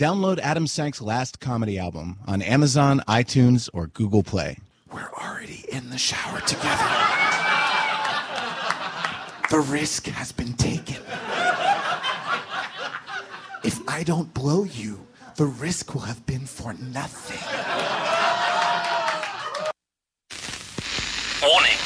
[0.00, 4.56] Download Adam Sank's last comedy album on Amazon, iTunes, or Google Play.
[4.90, 6.88] We're already in the shower together.
[9.50, 11.02] The risk has been taken.
[13.62, 17.36] If I don't blow you, the risk will have been for nothing.
[21.46, 21.76] Warning.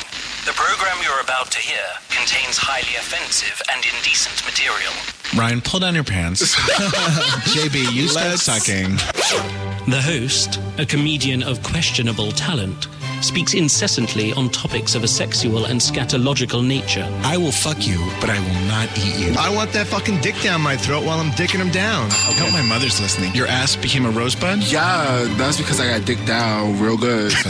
[0.47, 0.53] The
[0.85, 1.81] program you're about to hear
[2.11, 4.93] contains highly offensive and indecent material.
[5.35, 6.55] Ryan, pull down your pants.
[7.57, 8.97] JB, you start sucking.
[9.91, 12.89] The host, a comedian of questionable talent,
[13.25, 17.09] speaks incessantly on topics of a sexual and scatological nature.
[17.25, 19.35] I will fuck you, but I will not eat you.
[19.39, 22.11] I want that fucking dick down my throat while I'm dicking him down.
[22.11, 23.35] I hope my mother's listening.
[23.35, 24.59] Your ass became a rosebud?
[24.71, 27.33] Yeah, that's because I got dicked down real good.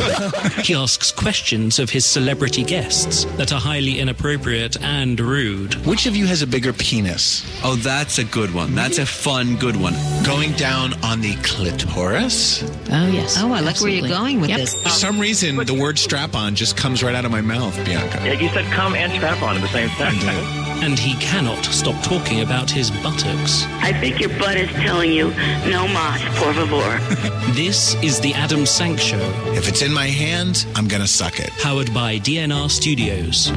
[0.64, 5.74] He asks questions of his celebrity guests that are highly inappropriate and rude.
[5.86, 7.44] Which of you has a bigger penis?
[7.64, 8.74] Oh, that's a good one.
[8.74, 9.94] That's a fun, good one.
[10.24, 12.62] Going down on the clitoris?
[12.90, 13.36] Oh, yes.
[13.38, 14.58] Oh, I like where you're going with Yep.
[14.60, 14.82] this.
[14.82, 18.20] For some reason, the word strap on just comes right out of my mouth, Bianca.
[18.24, 20.14] Yeah, you said come and strap on at the same time.
[20.14, 20.82] Mm-hmm.
[20.84, 23.64] And he cannot stop talking about his buttocks.
[23.80, 25.28] I think your butt is telling you,
[25.70, 27.00] no mas, por favor.
[27.54, 29.20] This is the Adam Sank Show,
[29.54, 31.50] If it's in my hand, I'm gonna suck it.
[31.62, 33.52] powered by DNR Studios.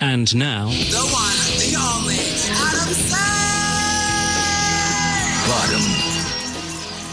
[0.00, 2.16] And now, The one, the only,
[2.50, 3.20] Adam Sank!
[5.46, 5.82] Bottom.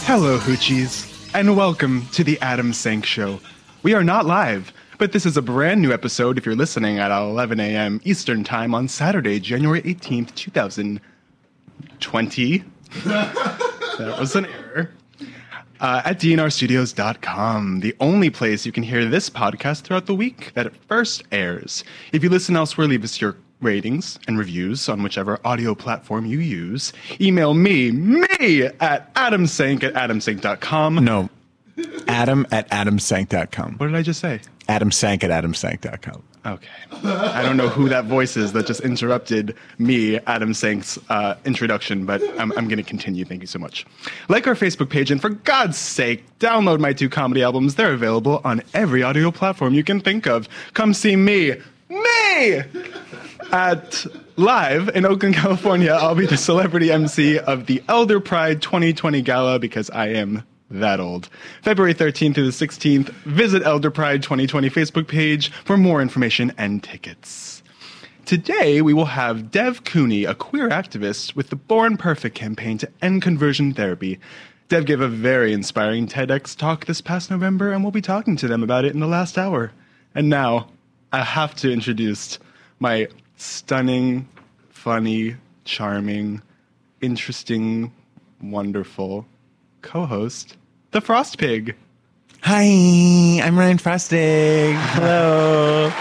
[0.06, 3.38] Hello, Hoochies, and welcome to the Adam Sank Show.
[3.82, 7.12] We are not live, but this is a brand new episode if you're listening at
[7.12, 8.00] 11 a.m.
[8.02, 12.64] Eastern Time on Saturday, January 18th, 2020.
[13.04, 14.90] that was an error.
[15.80, 20.66] Uh, at dnrstudios.com, the only place you can hear this podcast throughout the week that
[20.66, 21.84] it first airs.
[22.10, 26.40] If you listen elsewhere, leave us your ratings and reviews on whichever audio platform you
[26.40, 26.92] use.
[27.20, 30.96] Email me, me, at adamsank at adamsank.com.
[30.96, 31.30] No,
[32.08, 33.74] Adam at adamsank.com.
[33.74, 34.40] What did I just say?
[34.68, 36.22] Adamsank at adamsank.com.
[36.46, 36.68] Okay.
[37.04, 42.06] I don't know who that voice is that just interrupted me, Adam Sank's uh, introduction,
[42.06, 43.24] but I'm, I'm going to continue.
[43.24, 43.84] Thank you so much.
[44.28, 47.74] Like our Facebook page, and for God's sake, download my two comedy albums.
[47.74, 50.48] They're available on every audio platform you can think of.
[50.72, 51.54] Come see me,
[51.90, 52.62] me,
[53.52, 55.92] at live in Oakland, California.
[55.92, 61.00] I'll be the celebrity MC of the Elder Pride 2020 Gala because I am that
[61.00, 61.28] old.
[61.62, 66.82] February 13th through the 16th, visit Elder Pride 2020 Facebook page for more information and
[66.82, 67.62] tickets.
[68.24, 72.90] Today, we will have Dev Cuny, a queer activist with the Born Perfect campaign to
[73.00, 74.18] end conversion therapy.
[74.68, 78.46] Dev gave a very inspiring TEDx talk this past November, and we'll be talking to
[78.46, 79.72] them about it in the last hour.
[80.14, 80.68] And now,
[81.10, 82.38] I have to introduce
[82.78, 83.08] my
[83.38, 84.28] stunning,
[84.68, 86.42] funny, charming,
[87.00, 87.92] interesting,
[88.42, 89.26] wonderful
[89.82, 90.56] co host,
[90.90, 91.74] the Frost Pig.
[92.42, 92.62] Hi,
[93.42, 94.74] I'm Ryan Frosting.
[94.76, 95.92] Hello.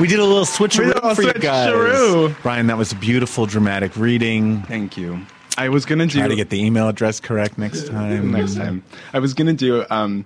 [0.00, 1.70] We did a little switcheroo a for you guys.
[1.72, 2.44] switcheroo.
[2.44, 4.62] Ryan, that was a beautiful dramatic reading.
[4.62, 5.20] Thank you.
[5.58, 8.32] I was gonna do Try to get the email address correct next time.
[8.32, 8.82] next time.
[9.12, 10.24] I was gonna do, um,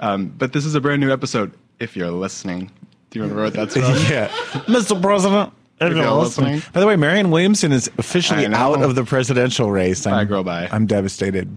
[0.00, 1.52] um, but this is a brand new episode.
[1.78, 2.70] If you're listening,
[3.10, 3.82] do you remember what that's from?
[3.82, 4.28] yeah,
[4.66, 5.00] Mr.
[5.00, 5.52] President.
[5.90, 6.62] If you're listening.
[6.72, 10.06] By the way, Marianne Williamson is officially out of the presidential race.
[10.06, 10.68] I'm, Bye, girl, bye.
[10.70, 11.56] I'm devastated.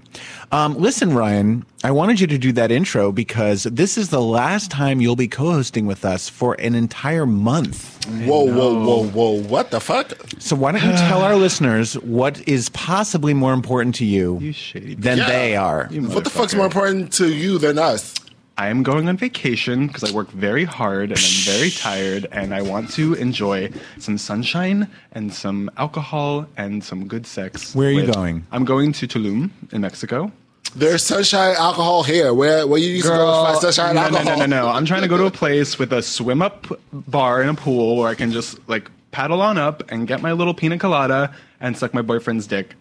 [0.51, 4.71] Um, listen, Ryan, I wanted you to do that intro because this is the last
[4.71, 7.93] time you'll be co-hosting with us for an entire month.
[8.25, 9.41] whoa, whoa, whoa, whoa.
[9.41, 10.13] What the fuck?
[10.39, 14.51] So why don't you tell our listeners what is possibly more important to you, You
[14.53, 15.27] shady than Yeah.
[15.27, 15.87] they are?
[15.91, 16.57] You What the fuck's motherfucker.
[16.57, 18.13] more important to you than us?
[18.57, 22.53] I am going on vacation because I work very hard and I'm very tired and
[22.53, 27.75] I want to enjoy some sunshine and some alcohol and some good sex.
[27.75, 28.47] Where are you with- going?
[28.53, 30.31] I'm going to Tulum in Mexico.
[30.73, 32.33] There's sunshine alcohol here.
[32.33, 34.39] Where where you used to go Girl, find sunshine no, no, alcohol?
[34.39, 34.67] no, no, no.
[34.69, 37.95] I'm trying to go to a place with a swim up bar and a pool
[37.97, 41.77] where I can just like paddle on up and get my little pina colada and
[41.77, 42.75] suck my boyfriend's dick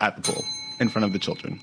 [0.00, 0.42] at the pool
[0.80, 1.60] in front of the children.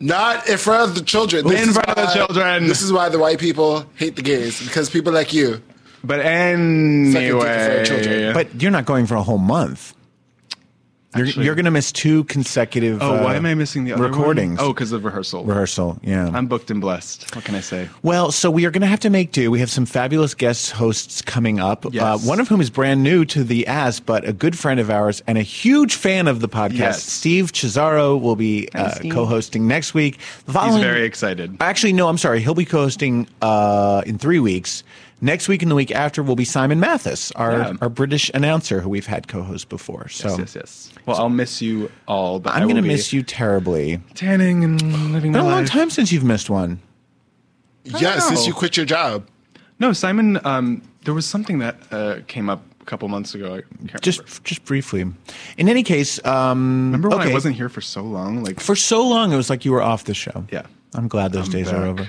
[0.00, 1.46] Not in front of the children.
[1.46, 2.66] In is front of the children.
[2.66, 5.62] This is why the white people hate the gays because people like you.
[6.02, 8.32] But dick in front of anyway.
[8.34, 9.94] But you're not going for a whole month.
[11.16, 13.02] You're, Actually- you're going to miss two consecutive.
[13.02, 14.10] oh, why uh, am I missing the other one?
[14.12, 14.58] recordings?
[14.60, 15.44] Oh, because of rehearsal.
[15.44, 15.98] rehearsal.
[16.02, 16.30] Yeah.
[16.32, 17.34] I'm booked and blessed.
[17.34, 17.88] What can I say?
[18.02, 19.50] Well, so we are going to have to make do.
[19.50, 21.84] We have some fabulous guest hosts coming up.
[21.92, 22.02] Yes.
[22.02, 24.90] Uh, one of whom is brand new to the Ass, but a good friend of
[24.90, 26.78] ours and a huge fan of the podcast.
[26.78, 27.02] Yes.
[27.04, 29.12] Steve Cesaro will be uh, Steve.
[29.12, 30.18] co-hosting next week.
[30.46, 31.56] The He's following- very excited.
[31.60, 32.40] Actually, no, I'm sorry.
[32.40, 34.82] He'll be co-hosting uh, in three weeks.
[35.24, 37.72] Next week and the week after will be Simon Mathis, our, Yeah.
[37.80, 40.06] our British announcer who we've had co-host before.
[40.08, 40.90] So yes, yes, yes.
[41.06, 44.00] Well, I'll miss you all, but I'm going to miss you terribly.
[44.14, 44.82] tanning and
[45.14, 45.70] living Been my a long life.
[45.70, 46.78] time since you've missed one.
[47.84, 49.26] Yeah, since you quit your job.
[49.78, 50.38] No, Simon.
[50.44, 53.54] Um, there was something that uh, came up a couple months ago.
[53.54, 54.40] I can't Just remember.
[54.44, 55.00] just briefly.
[55.56, 57.30] In any case, um, remember when okay.
[57.30, 58.44] I wasn't here for so long.
[58.44, 60.44] Like for so long it was like you were off the show.
[60.52, 60.66] Yeah.
[60.94, 62.08] I'm glad those I'm days are over.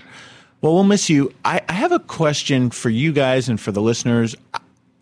[0.65, 1.31] Well, we'll miss you.
[1.45, 4.35] I, I have a question for you guys and for the listeners.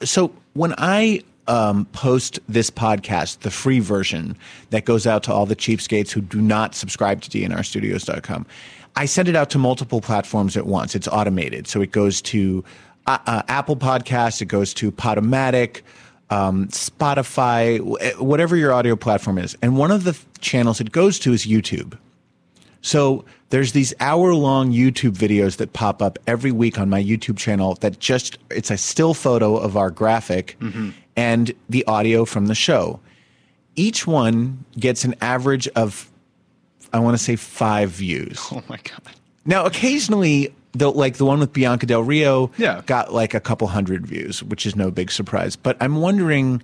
[0.01, 4.35] So when I um, post this podcast, the free version
[4.71, 8.45] that goes out to all the cheapskates who do not subscribe to dnrstudios.com,
[8.97, 10.95] I send it out to multiple platforms at once.
[10.95, 11.65] It's automated.
[11.67, 12.61] So it goes to
[13.07, 15.79] uh, uh, Apple Podcasts, it goes to Podomatic,
[16.29, 19.55] um, Spotify, wh- whatever your audio platform is.
[19.61, 21.97] And one of the channels it goes to is YouTube.
[22.83, 27.37] So there's these hour long YouTube videos that pop up every week on my YouTube
[27.37, 30.89] channel that just, it's a still photo of our graphic mm-hmm.
[31.15, 32.99] and the audio from the show.
[33.75, 36.11] Each one gets an average of,
[36.91, 38.37] I want to say five views.
[38.51, 39.15] oh my god.
[39.45, 42.81] Now, occasionally, the, like the one with Bianca Del Rio Yeah.
[42.85, 45.55] got like a couple hundred views, which is no big surprise.
[45.55, 46.61] But I'm wondering,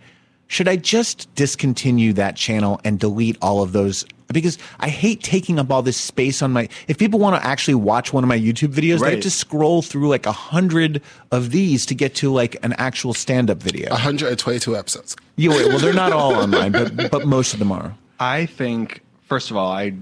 [0.47, 4.05] should I just discontinue that channel and delete all of those?
[4.31, 6.69] Because I hate taking up all this space on my.
[6.87, 9.81] If people want to actually watch one of my YouTube videos, they have to scroll
[9.81, 13.89] through like a hundred of these to get to like an actual stand-up video.
[13.89, 15.15] 122 episodes.
[15.35, 17.95] You- well, they're not all online, but but most of them are.
[18.19, 19.93] I think first of all, I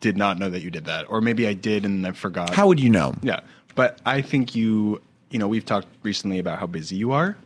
[0.00, 2.54] did not know that you did that, or maybe I did and I forgot.
[2.54, 3.14] How would you know?
[3.22, 3.40] Yeah,
[3.74, 7.36] but I think you, you know, we've talked recently about how busy you are,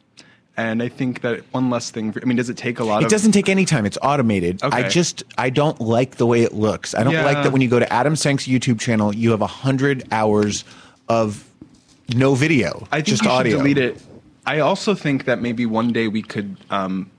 [0.60, 2.12] and I think that one less thing.
[2.12, 3.10] For, I mean, does it take a lot of It of?
[3.10, 3.86] doesn't take any time.
[3.86, 4.60] It's automated.
[4.62, 6.94] I just I don't like the way it looks.
[6.94, 7.24] I don't Yeah.
[7.24, 10.64] like that when you go to Adam Sank's YouTube channel, you have a hundred hours
[11.08, 11.44] of
[12.14, 13.50] no video, I think just you audio.
[13.52, 14.02] should delete it.
[14.46, 17.10] I also think that maybe one day we could um,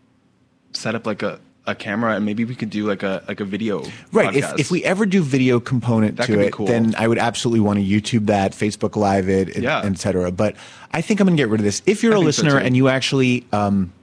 [0.74, 3.46] set up like a, a camera and maybe we could do like a like a
[3.46, 3.84] video.
[4.12, 4.36] Right.
[4.36, 4.60] If, podcast.
[4.60, 6.66] if we ever do video component That to it, cool.
[6.66, 9.82] then I would absolutely want to YouTube that, Facebook Live it, et- Yeah.
[9.84, 10.32] et cetera.
[10.32, 10.56] But
[10.92, 11.82] I think I'm going to get rid of this.
[11.86, 13.94] If you're I a think so, listener and you actually um,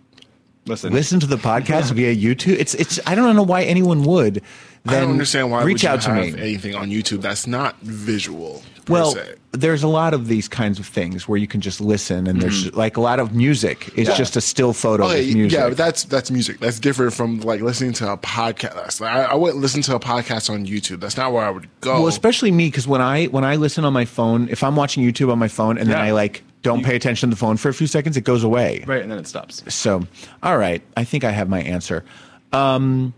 [0.66, 4.43] listen, listen to the podcast via YouTube, it's it's I don't know why anyone would.
[4.88, 6.40] Then I don't understand why reach would you out to have me.
[6.40, 8.62] anything on YouTube that's not visual.
[8.87, 9.35] Per Well, se.
[9.52, 12.73] there's a lot of these kinds of things where you can just listen, and there's
[12.75, 14.14] like a lot of music is Yeah.
[14.14, 15.58] just a still photo Okay, of music.
[15.58, 16.58] yeah, but that's that's music.
[16.61, 19.00] That's different from like listening to a podcast.
[19.02, 21.00] Like, I, I wouldn't listen to a podcast on YouTube.
[21.00, 21.94] That's not where I would go.
[21.94, 25.05] well, especially me because when I when I listen on my phone, if I'm watching
[25.05, 27.69] YouTube on my phone and then I like don't pay attention to the phone for
[27.69, 28.85] a few seconds, it goes away.
[28.87, 29.62] right, and then it stops.
[29.73, 30.06] So,
[30.43, 32.05] all right, I think I have my answer.
[32.52, 33.12] Um,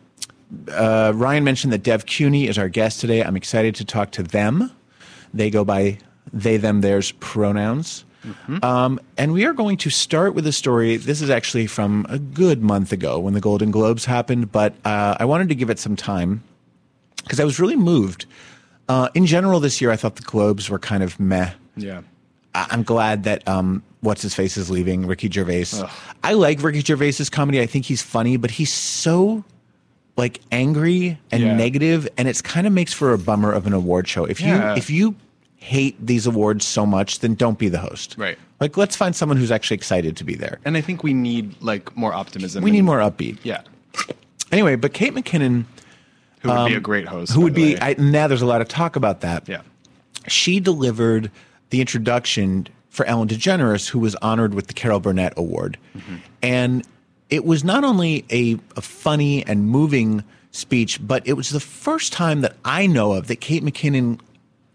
[0.72, 3.22] uh, Ryan mentioned that Dev Cuny is our guest today.
[3.22, 4.70] I'm excited to talk to them.
[5.32, 5.98] They go by
[6.32, 8.04] they, them, theirs pronouns.
[8.62, 10.96] Um, and we are going to start with a story.
[10.98, 15.16] This is actually from a good month ago when the Golden Globes happened, but uh,
[15.18, 16.42] I wanted to give it some time
[17.22, 18.26] because I was really moved.
[18.90, 21.52] Uh, in general, this year, I thought the Globes were kind of meh.
[21.76, 22.02] Yeah.
[22.54, 25.66] I- I'm glad that um, what's his face is leaving, Ricky Gervais.
[26.22, 27.60] I like Ricky Gervais's comedy.
[27.60, 29.44] I think he's funny, but he's so
[30.16, 31.54] like angry and Yeah.
[31.56, 34.24] negative, and it's kind of makes for a bummer of an award show.
[34.24, 34.72] If Yeah.
[34.72, 35.14] you if you
[35.56, 38.14] hate these awards so much, then don't be the host.
[38.18, 38.38] Right.
[38.60, 40.58] Like, let's find someone who's actually excited to be there.
[40.64, 42.62] And I think we need like more optimism.
[42.64, 43.38] We need more upbeat.
[43.42, 43.60] Yeah.
[44.52, 45.64] Anyway, but Kate McKinnon,
[46.42, 47.32] Who would be a great host?
[47.32, 47.78] Um, who would be.
[47.80, 49.48] I, now there's a lot of talk about that.
[49.48, 49.60] yeah.
[50.28, 51.30] she delivered
[51.70, 55.78] the introduction for Ellen DeGeneres, who was honored with the Carol Burnett Award.
[56.42, 56.84] And
[57.30, 62.12] it was not only a, a funny and moving speech, but it was the first
[62.12, 64.18] time that I know of that Kate McKinnon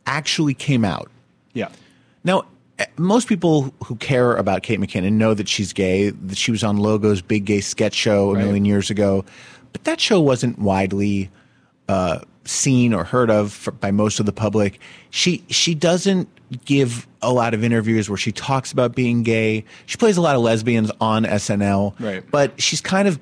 [0.08, 1.12] actually came out.
[1.54, 1.70] Yeah.
[2.24, 2.46] Now,
[2.80, 6.64] eh, most people who care about Kate McKinnon know that she's gay, that she was
[6.64, 8.46] on Logo's big gay sketch show a Right.
[8.46, 9.26] million years ago,
[9.74, 11.30] but that show wasn't widely
[11.90, 14.80] uh, seen or heard of for, by most of the public.
[15.10, 16.28] She she doesn't
[16.66, 19.66] give a lot of interviews where she talks about being gay.
[19.88, 22.24] She plays a lot of lesbians on SNL, Right.
[22.30, 23.20] but she's kind of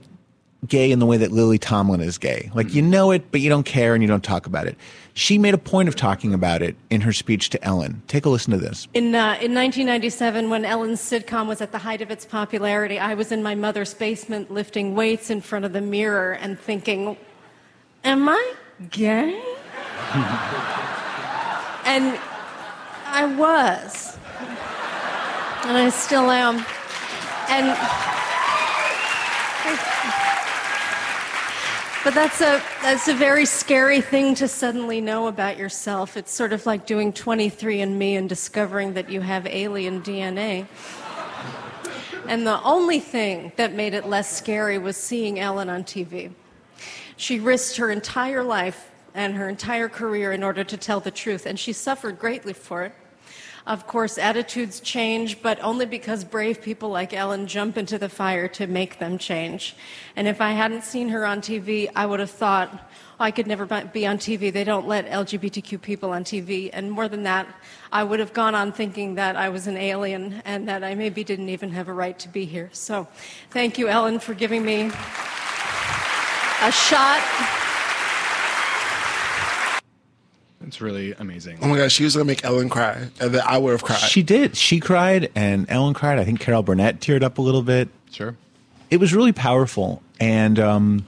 [0.68, 2.50] gay in the way that Lily Tomlin is gay.
[2.54, 4.78] Like you know it, but you don't care and you don't talk about it.
[5.14, 8.02] She made a point of talking about it in her speech to Ellen.
[8.08, 8.88] Take a listen to this.
[8.94, 13.14] In, uh, in 1997, when Ellen's sitcom was at the height of its popularity, I
[13.14, 17.16] was in my mother's basement lifting weights in front of the mirror and thinking,
[18.06, 18.54] Am I
[18.90, 19.42] gay?
[21.86, 22.20] and
[23.08, 24.18] I was.
[25.66, 26.66] And I still am.
[27.50, 27.78] And.
[32.04, 36.18] But that's a that's a very scary thing to suddenly know about yourself.
[36.18, 40.66] It's sort of like doing 23andMe and discovering that you have alien DNA.
[42.28, 46.32] And the only thing that made it less scary was seeing Ellen on TV.
[47.18, 51.46] She risked her entire life and her entire career in order to tell the truth,
[51.46, 52.94] and she suffered greatly for it.
[53.66, 58.50] Of course, attitudes change, but only because brave people like Ellen jump into the fire
[58.50, 59.74] to make them change.
[60.18, 63.48] And if I hadn't seen her on TV, I would have thought, oh, I could
[63.48, 64.52] never be on TV.
[64.52, 66.72] They don't let LGBTQ people on TV.
[66.74, 67.48] And more than that,
[67.90, 71.24] I would have gone on thinking that I was an alien and that I maybe
[71.24, 72.70] didn't even have a right to be here.
[72.74, 73.08] So
[73.52, 74.92] thank you, Ellen, for giving me
[76.64, 77.22] a shot.
[80.66, 81.60] It's really amazing.
[81.62, 83.98] Oh my gosh, she was gonna make Ellen cry, and then I would have cried.
[84.00, 84.56] She did.
[84.56, 86.20] She cried, and Ellen cried.
[86.20, 87.90] I think Carol Burnett teared up a little bit.
[88.12, 88.36] Sure.
[88.90, 91.06] It was really powerful, and um,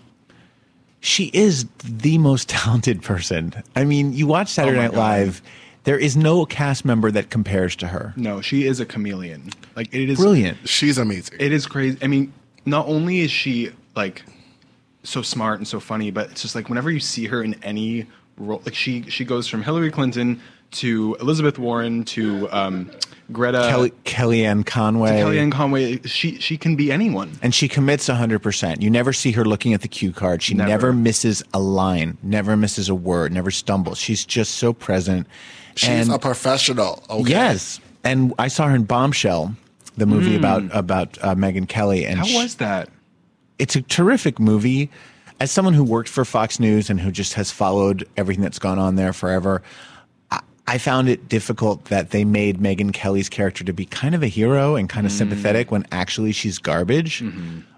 [0.99, 3.53] she is the most talented person.
[3.75, 4.97] I mean, you watch Saturday Oh Night God.
[4.97, 5.41] Live.
[5.85, 8.11] There is no cast member that compares to her.
[8.17, 9.51] No, she is a chameleon.
[9.75, 10.67] Like it is Brilliant.
[10.67, 11.37] She's amazing.
[11.39, 11.97] It is crazy.
[12.01, 12.33] I mean,
[12.65, 14.23] not only is she like
[15.05, 18.05] so smart and so funny, but it's just like whenever you see her in any
[18.37, 22.91] role, like she she goes from Hillary Clinton to Elizabeth Warren to um,
[23.31, 25.19] Greta Kelly, Kellyanne Conway.
[25.21, 26.01] to Kellyanne Conway.
[26.03, 27.31] She she can be anyone.
[27.41, 28.81] and she commits 100%.
[28.81, 30.43] You never see her looking at the cue card.
[30.43, 30.69] She never.
[30.69, 30.93] Never.
[30.93, 33.97] misses a line, never misses a word, never stumbles.
[33.99, 35.27] She's just so present.
[35.75, 37.03] She's and a professional.
[37.09, 37.29] Okay.
[37.31, 39.55] yes, and I saw her in Bombshell,
[39.97, 40.39] the movie Mm.
[40.39, 42.89] about about uh, Megyn Kelly and How she- was that?
[43.59, 44.89] It's a terrific movie.
[45.39, 48.79] As someone who worked for Fox News and who just has followed everything that's gone
[48.79, 49.61] on there forever,
[50.31, 54.23] I, I found it difficult that they made Megyn Kelly's character to be kind of
[54.23, 57.21] a hero and kind of sympathetic when actually she's garbage.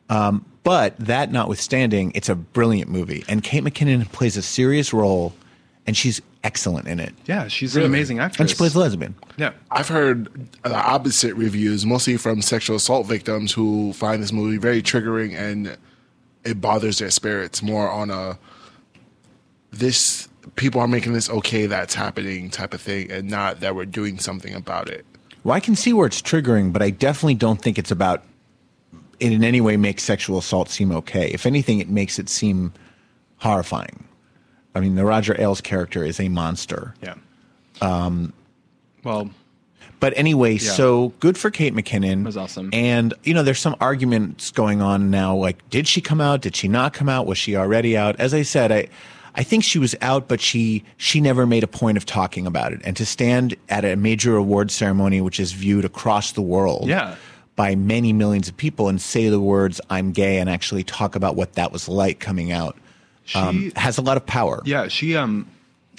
[0.09, 5.33] Um, but that notwithstanding, it's a brilliant movie, and Kate McKinnon plays a serious role,
[5.87, 7.13] and she's excellent in it.
[7.25, 7.85] Yeah, she's Really?
[7.87, 8.39] an amazing actress.
[8.41, 9.15] And she plays a lesbian.
[9.37, 9.53] Yeah.
[9.71, 10.29] I've heard
[10.63, 15.77] the opposite reviews, mostly from sexual assault victims who find this movie very triggering and
[16.43, 18.37] it bothers their spirits more on a
[19.71, 23.85] this people are making this okay that's happening type of thing and not that we're
[23.85, 25.05] doing something about it.
[25.43, 28.23] Well, I can see where it's triggering, but I definitely don't think it's about
[29.19, 31.29] it in any way makes sexual assault seem okay.
[31.31, 32.73] If anything, it makes it seem
[33.37, 34.03] horrifying.
[34.77, 36.93] I mean, the Roger Ailes character is a monster.
[37.03, 37.15] Yeah.
[37.81, 38.33] Um,
[39.03, 39.29] Well,
[39.99, 40.71] but anyway, Yeah.
[40.71, 42.23] so good for Kate McKinnon.
[42.23, 42.69] was awesome.
[42.73, 45.35] And you know, there's some arguments going on now.
[45.35, 46.41] Like, did she come out?
[46.41, 47.25] Did she not come out?
[47.25, 48.15] Was she already out?
[48.19, 48.87] As I said, I,
[49.35, 52.73] I think she was out, but she she never made a point of talking about
[52.73, 52.81] it.
[52.83, 57.15] And to stand at a major award ceremony, which is viewed across the world, Yeah.
[57.55, 61.35] by many millions of people, and say the words "I'm gay" and actually talk about
[61.35, 62.75] what that was like coming out,
[63.35, 64.61] um, She- has a lot of power.
[64.65, 65.47] Yeah, she um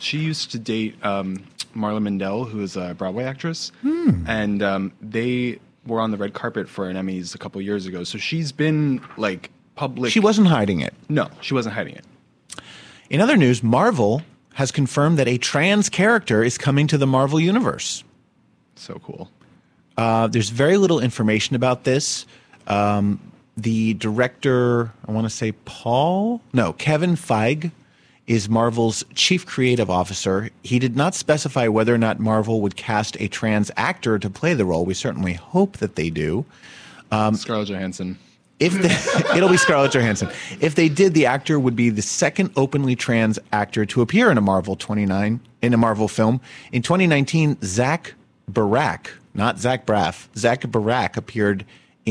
[0.00, 1.44] she used to date um
[1.76, 4.24] Marla Mindelle, who is a Broadway actress, Hmm.
[4.26, 8.04] and um, they were on the red carpet for an Emmys a couple years ago.
[8.04, 10.10] So she's been like public.
[10.12, 10.94] She wasn't hiding it.
[11.08, 12.04] No, she wasn't hiding it.
[13.10, 14.22] In other news, Marvel
[14.54, 18.02] has confirmed that a trans character is coming to the Marvel Universe.
[18.76, 19.30] So cool.
[19.96, 22.26] Uh, there's very little information about this.
[22.66, 23.20] Um,
[23.62, 27.72] the director, I want to say Paul, no, Kevin Feige,
[28.26, 30.50] is Marvel's chief creative officer.
[30.62, 34.54] He did not specify whether or not Marvel would cast a trans actor to play
[34.54, 34.84] the role.
[34.84, 36.44] We certainly hope that they do.
[37.10, 38.18] Um, Scarlett Johansson.
[38.60, 40.28] If they, it'll be Scarlett Johansson.
[40.60, 44.38] If they did, the actor would be the second openly trans actor to appear in
[44.38, 46.40] a Marvel 29 in a Marvel film.
[46.70, 48.14] In 2019, Zach
[48.50, 51.64] Barack, not Zach Braff, Zach Barack appeared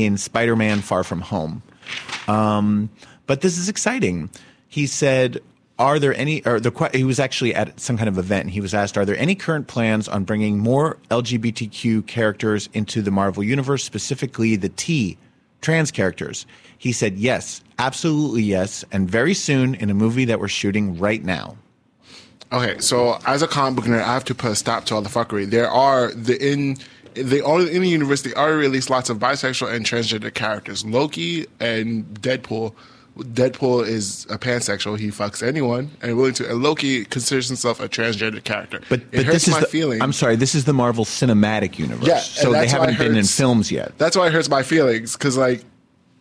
[0.04, 1.62] in Spider-Man: Far From Home.
[2.26, 2.90] Um,
[3.26, 4.30] but this is exciting.
[4.68, 5.40] He said,
[5.78, 8.44] "Are there any?" Or the he was actually at some kind of event.
[8.44, 13.02] And he was asked, "Are there any current plans on bringing more LGBTQ characters into
[13.02, 15.18] the Marvel universe, specifically the T
[15.60, 20.48] trans characters?" He said, "Yes, absolutely yes, and very soon in a movie that we're
[20.48, 21.56] shooting right now."
[22.50, 25.02] Okay, so as a comic book nerd, I have to put a stop to all
[25.02, 25.48] the fuckery.
[25.50, 26.78] There are the in
[27.22, 30.84] they all in the universe they already released lots of bisexual and transgender characters.
[30.84, 32.74] Loki and Deadpool.
[33.18, 36.48] Deadpool is a pansexual; he fucks anyone, and willing to.
[36.48, 38.80] And Loki considers himself a transgender character.
[38.88, 40.00] But, it but hurts this is my the, feeling.
[40.00, 43.08] I'm sorry, this is the Marvel Cinematic Universe, Yeah, so they that's why it haven't
[43.08, 43.98] been in films yet.
[43.98, 45.64] That's why it hurts my feelings because like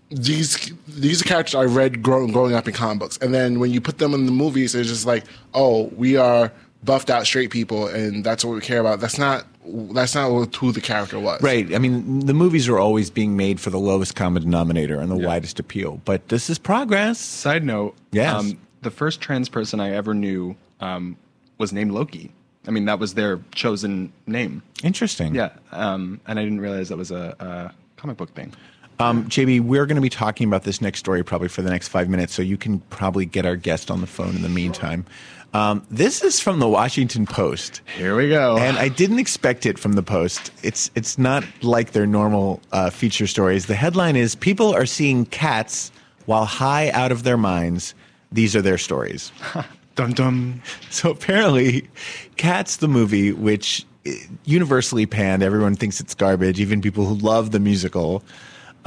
[0.09, 3.81] these these characters I read growing growing up in comic books, and then when you
[3.81, 6.51] put them in the movies, it's just like, oh, we are
[6.83, 8.99] buffed out straight people, and that's what we care about.
[8.99, 11.41] That's not that's not who the character was.
[11.41, 11.73] Right.
[11.75, 15.17] I mean, the movies are always being made for the lowest common denominator and the
[15.17, 16.01] widest appeal.
[16.05, 17.19] But this is progress.
[17.19, 18.33] Side note, Yes.
[18.33, 21.17] um, the first trans person I ever knew um,
[21.57, 22.31] was named Loki.
[22.65, 24.61] I mean, that was their chosen name.
[24.83, 25.35] Interesting.
[25.35, 28.53] Yeah, um, and I didn't realize that was a, a comic book thing.
[28.99, 31.89] Um, JB, we're going to be talking about this next story probably for the next
[31.89, 35.05] five minutes, so you can probably get our guest on the phone in the meantime.
[35.53, 37.81] Um, this is from the Washington Post.
[37.95, 38.57] Here we go.
[38.57, 40.51] And I didn't expect it from the Post.
[40.61, 43.67] It's it's not like their normal uh, feature stories.
[43.67, 45.91] The headline is "People are seeing cats
[46.25, 47.93] while high out of their minds."
[48.31, 49.31] These are their stories.
[49.95, 50.61] dum dum.
[50.89, 51.87] So apparently,
[52.35, 56.59] Cats the movie, which eh, universally panned, everyone thinks it's garbage.
[56.59, 58.23] Even people who love the musical.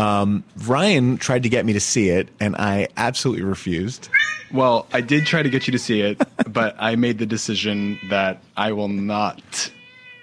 [0.01, 4.09] Um, Ryan tried to get me to see it, and I absolutely refused.
[4.53, 7.99] Well, I did try to get you to see it, but I made the decision
[8.09, 9.71] that I will not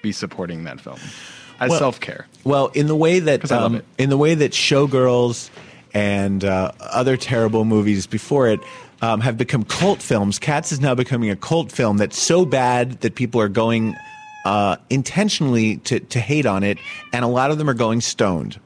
[0.01, 1.00] be supporting that film
[1.60, 2.25] as Well- self care.
[2.43, 5.50] Well, in the way that um, in the way that Showgirls
[5.93, 8.60] and uh, other terrible movies before it
[9.01, 13.01] um, have become cult films, Cats is now becoming a cult film that's so bad
[13.01, 13.96] that people are going
[14.46, 16.77] uh, intentionally to to hate on it,
[17.13, 18.60] and a lot of them are going stoned.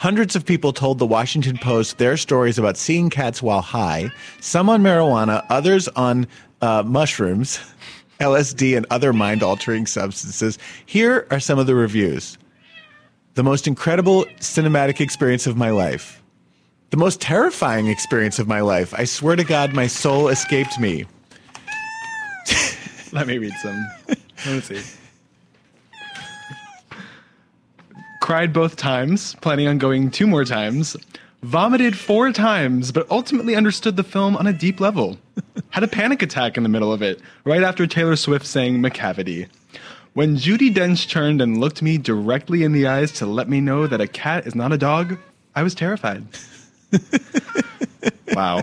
[0.00, 4.70] Hundreds of people told the Washington Post their stories about seeing cats while high, some
[4.70, 6.26] on marijuana, others on
[6.62, 7.60] uh, mushrooms,
[8.18, 10.56] LSD, and other mind altering substances.
[10.86, 12.38] Here are some of the reviews
[13.34, 16.22] The most incredible cinematic experience of my life.
[16.88, 18.94] The most terrifying experience of my life.
[18.94, 21.04] I swear to God, my soul escaped me.
[23.12, 23.86] Let me read some.
[24.08, 24.99] Let me see.
[28.30, 30.96] Cried both times, planning on going two more times.
[31.42, 35.18] Vomited four times, but ultimately understood the film on a deep level.
[35.70, 39.48] Had a panic attack in the middle of it, right after Taylor Swift sang Macavity.
[40.14, 43.88] When Judi Dench turned and looked me directly in the eyes to let me know
[43.88, 45.18] that a cat is not a dog,
[45.56, 46.24] I was terrified.
[48.32, 48.62] wow.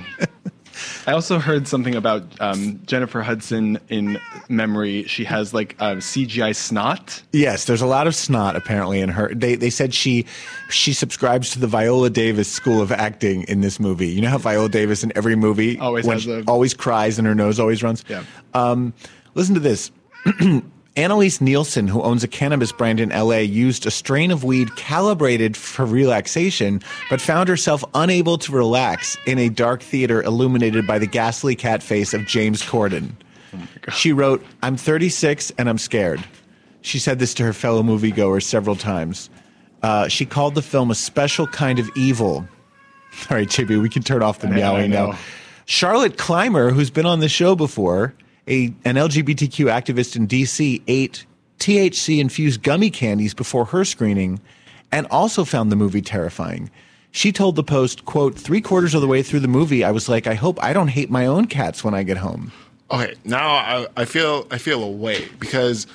[1.06, 4.20] I also heard something about um, Jennifer Hudson in
[4.50, 5.04] memory.
[5.04, 7.22] She has like a CGI snot.
[7.32, 9.34] Yes, there's a lot of snot apparently in her.
[9.34, 10.26] They they said she
[10.70, 14.08] she subscribes to the Viola Davis school of acting in this movie.
[14.10, 17.36] You know how Viola Davis in every movie Always when a- always cries and her
[17.36, 18.04] nose always runs.
[18.08, 18.24] Yeah.
[18.54, 18.94] Um,
[19.34, 19.92] listen to this.
[20.98, 25.56] Annalise Nielsen, who owns a cannabis brand in LA, used a strain of weed calibrated
[25.56, 31.06] for relaxation, but found herself unable to relax in a dark theater illuminated by the
[31.06, 33.12] ghastly cat face of James Corden.
[33.94, 36.24] She wrote, I'm 36 and I'm scared.
[36.82, 39.30] She said this to her fellow moviegoers several times.
[39.84, 42.48] Uh, she called the film a special kind of evil.
[43.30, 45.12] All right, JB, we can turn off the I meowing know.
[45.12, 45.18] now.
[45.66, 48.16] Charlotte Clymer, who's been on the show before,
[48.48, 51.26] a an LGBTQ activist in DC, ate
[51.60, 54.40] THC infused gummy candies before her screening,
[54.92, 56.70] and also found the movie terrifying.
[57.12, 60.08] She told the Post, "quote Three quarters of the way through the movie, I was
[60.08, 62.52] like, I hope I don't hate my own cats when I get home."
[62.90, 65.88] Okay, now I, I feel I feel a way because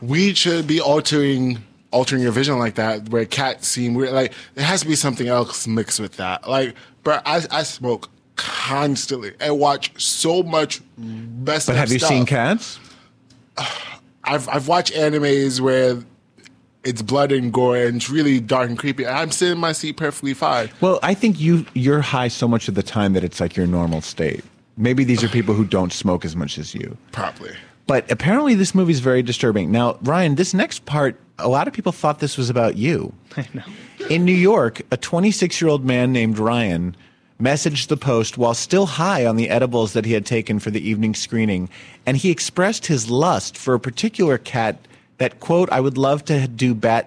[0.00, 4.12] we should be altering altering your vision like that, where cats seem weird.
[4.12, 6.48] Like there has to be something else mixed with that.
[6.48, 11.66] Like, but I I smoke constantly and watch so much best.
[11.66, 12.08] But have you stuff.
[12.10, 12.78] seen cats?
[14.24, 15.98] I've I've watched animes where
[16.82, 19.06] it's blood and gore and it's really dark and creepy.
[19.06, 20.70] I'm sitting in my seat perfectly fine.
[20.80, 23.66] Well, I think you you're high so much of the time that it's like your
[23.66, 24.44] normal state.
[24.76, 26.96] Maybe these are people who don't smoke as much as you.
[27.12, 27.52] Probably.
[27.86, 29.70] But apparently, this movie is very disturbing.
[29.70, 33.12] Now, Ryan, this next part, a lot of people thought this was about you.
[33.36, 33.62] I know.
[34.08, 36.96] In New York, a 26 year old man named Ryan
[37.40, 40.88] messaged the Post while still high on the edibles that he had taken for the
[40.88, 41.68] evening screening,
[42.06, 44.78] and he expressed his lust for a particular cat
[45.18, 47.06] that, quote, I would love to do bad.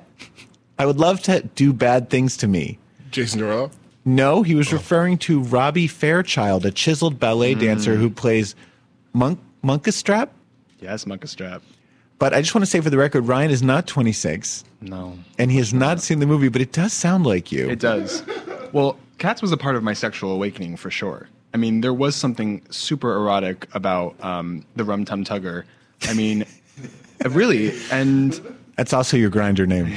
[0.80, 2.78] I would love to do bad things to me.
[3.12, 3.72] Jason Derulo.
[4.06, 7.60] No, he was referring to Robbie Fairchild, a chiseled ballet hmm.
[7.60, 8.56] dancer who plays
[9.14, 10.30] Monk Munkustrap.
[10.80, 11.62] Yes, Munkustrap.
[12.20, 15.18] But I just want to say for the record, Ryan is not 26, No.
[15.38, 17.70] and he has not seen the movie, but it does sound like you.
[17.70, 18.24] It does.
[18.74, 21.28] Well, Cats was a part of my sexual awakening for sure.
[21.54, 25.64] I mean, there was something super erotic about um, the Rum Tum Tugger.
[26.04, 26.46] I mean,
[27.30, 28.40] really, and
[28.76, 29.92] That's also your Grindr name.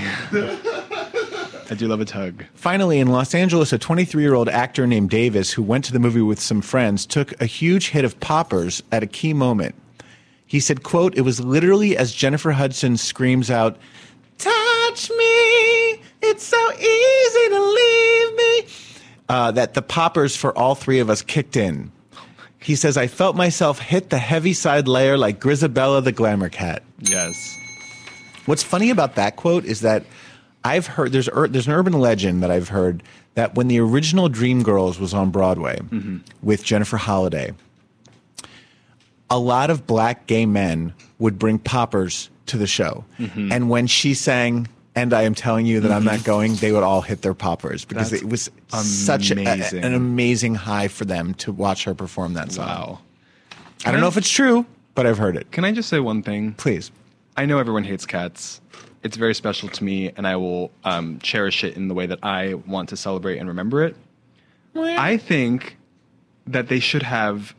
[1.70, 2.44] I do love a tug.
[2.54, 6.00] Finally, in Los Angeles, a 23 year old actor named Davis, who went to the
[6.00, 9.74] movie with some friends, took a huge hit of poppers at a key moment.
[10.46, 13.78] He said, quote, it was literally as Jennifer Hudson screams out,
[14.38, 18.66] touch me, it's so easy to leave me,
[19.30, 21.92] uh, that the poppers for all three of us kicked in.
[22.58, 26.82] He says, I felt myself hit the Heaviside Layer like Grizabella the glamour cat.
[26.98, 27.56] Yes.
[28.46, 30.04] What's funny about that quote is that
[30.64, 34.98] I've heard there's there's an urban legend that I've heard that when the original Dreamgirls
[34.98, 35.78] was on Broadway
[36.42, 37.52] with Jennifer Holliday,
[39.30, 43.04] a lot of black gay men would bring poppers to the show,
[43.36, 46.82] and when she sang and I am telling you that I'm not going, they would
[46.82, 49.84] all hit their poppers because That's it was such a, amazing.
[49.84, 52.66] an amazing high for them to watch her perform that song.
[52.66, 52.98] Wow.
[53.84, 55.50] I don't know if it's true, but I've heard it.
[55.52, 56.52] Can I just say one thing?
[56.54, 56.90] Please.
[57.36, 58.60] I know everyone hates cats.
[59.02, 62.18] It's very special to me, and I will um, cherish it in the way that
[62.22, 63.96] I want to celebrate and remember it.
[64.76, 65.78] I think
[66.46, 67.54] that they should have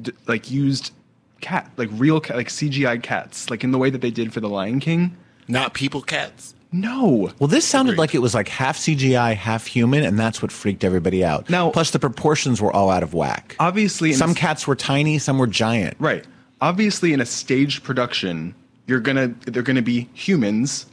[0.00, 0.92] d- like used
[1.40, 4.40] cat, like real cat, like CGI cats, like in the way that they did for
[4.40, 5.16] the Lion King.
[5.48, 6.54] Not people cats.
[6.80, 7.30] No.
[7.38, 10.84] Well, this sounded like it was like half CGI, half human, and that's what freaked
[10.84, 11.48] everybody out.
[11.48, 13.56] Now- plus the proportions were all out of whack.
[13.58, 15.96] Obviously, some cats were tiny, some were giant.
[15.98, 16.24] Right.
[16.60, 18.54] Obviously, in a staged production,
[18.86, 20.86] you're gonna they're gonna be humans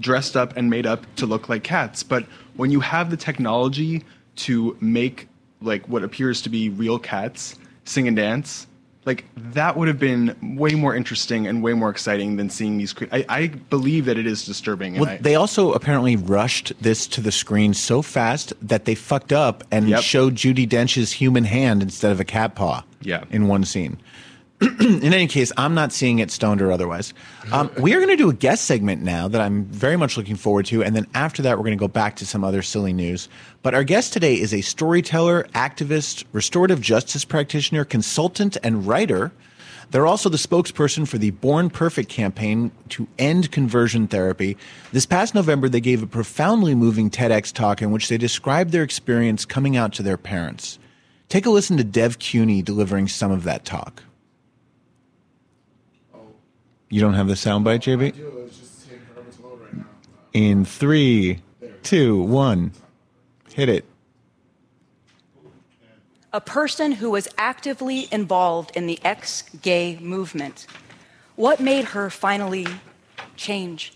[0.00, 2.02] dressed up and made up to look like cats.
[2.02, 2.24] But
[2.56, 4.04] when you have the technology
[4.36, 5.28] to make
[5.60, 8.66] like what appears to be real cats sing and dance,
[9.04, 12.92] like that would have been way more interesting and way more exciting than seeing these.
[12.92, 14.98] Cre- I, I believe that it is disturbing.
[14.98, 19.32] Well, I- they also apparently rushed this to the screen so fast that they fucked
[19.32, 20.02] up and Yep.
[20.02, 22.84] showed Judi Dench's human hand instead of a cat paw.
[23.00, 23.24] Yeah.
[23.30, 23.98] In one scene.
[24.80, 27.14] in any case, I'm not seeing it stoned or otherwise.
[27.50, 30.36] Um, we are going to do a guest segment now that I'm very much looking
[30.36, 32.92] forward to, and then after that, we're going to go back to some other silly
[32.92, 33.28] news.
[33.62, 39.32] But our guest today is a storyteller, activist, restorative justice practitioner, consultant, and writer.
[39.90, 44.56] They're also the spokesperson for the Born Perfect campaign to end conversion therapy.
[44.92, 48.84] This past November, they gave a profoundly moving TEDx talk in which they described their
[48.84, 50.78] experience coming out to their parents.
[51.28, 54.04] Take a listen to Dev Cuny delivering some of that talk.
[56.92, 58.14] You don't have the soundbite, JB?
[60.34, 61.40] In three,
[61.82, 62.72] two, one,
[63.54, 63.86] hit it.
[66.34, 70.66] a person who was actively involved in the ex gay movement.
[71.34, 72.66] What made her finally
[73.36, 73.94] change?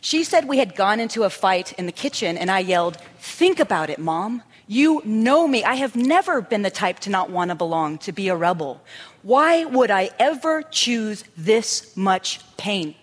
[0.00, 3.60] She said we had gone into a fight in the kitchen, and I yelled, Think
[3.60, 4.42] about it, Mom.
[4.66, 5.64] You know me.
[5.64, 8.80] I have never been the type to not want to belong, to be a rebel.
[9.22, 12.94] Why would I ever choose this much pain?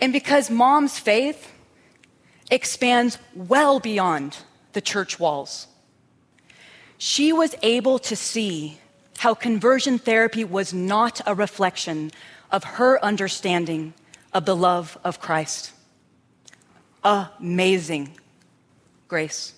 [0.00, 1.52] And because Mom's faith
[2.50, 4.36] expands well beyond
[4.72, 5.66] the church walls.
[6.98, 8.78] She was able to see
[9.18, 12.10] how conversion therapy was not a reflection
[12.50, 13.94] of her understanding
[14.32, 15.72] of the love of Christ.
[17.02, 18.16] Amazing
[19.08, 19.54] grace.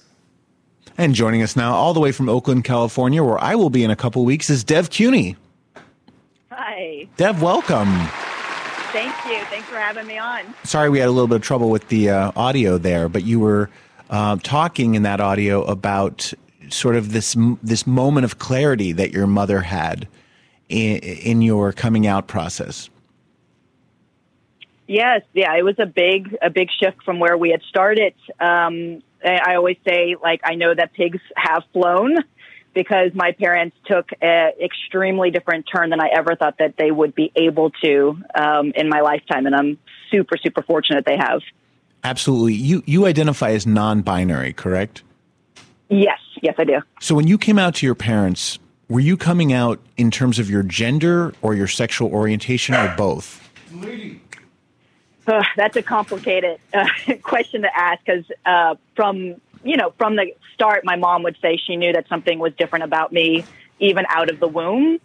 [1.01, 3.91] And joining us now, all the way from Oakland, California, where I will be in
[3.91, 5.35] a couple weeks, is Dev Cuny.
[6.51, 7.09] Hi.
[7.17, 7.89] Dev, welcome.
[8.93, 9.43] Thank you.
[9.47, 10.43] Thanks for having me on.
[10.63, 13.41] Sorry we had a little bit of trouble with the uh, audio there, but you
[13.41, 13.71] were
[14.11, 16.35] uh, talking in that audio about
[16.69, 20.07] sort of this this moment of clarity that your mother had
[20.69, 22.91] in, in your coming out process.
[24.87, 28.13] Yes, yeah, it was a big a big shift from where we had started.
[28.39, 32.16] Um, I I always say, like, I know that pigs have flown
[32.74, 37.14] because my parents took an extremely different turn than I ever thought that they would
[37.14, 39.78] be able to um, in my lifetime, and I'm
[40.11, 41.40] super super fortunate they have.
[42.04, 42.54] Absolutely.
[42.54, 45.02] You you identify as non-binary, correct?
[45.88, 46.80] Yes, yes, I do.
[47.00, 50.48] So when you came out to your parents, were you coming out in terms of
[50.48, 53.48] your gender or your sexual orientation or both?
[55.31, 56.87] Uh, that's a complicated uh,
[57.23, 61.57] question to ask because uh, from you know from the start, my mom would say
[61.57, 63.45] she knew that something was different about me
[63.79, 64.99] even out of the womb,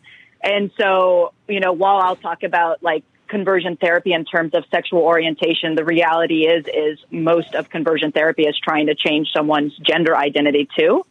[0.43, 5.01] and so you know while I'll talk about like conversion therapy in terms of sexual
[5.01, 10.17] orientation, the reality is is most of conversion therapy is trying to change someone's gender
[10.17, 11.05] identity too.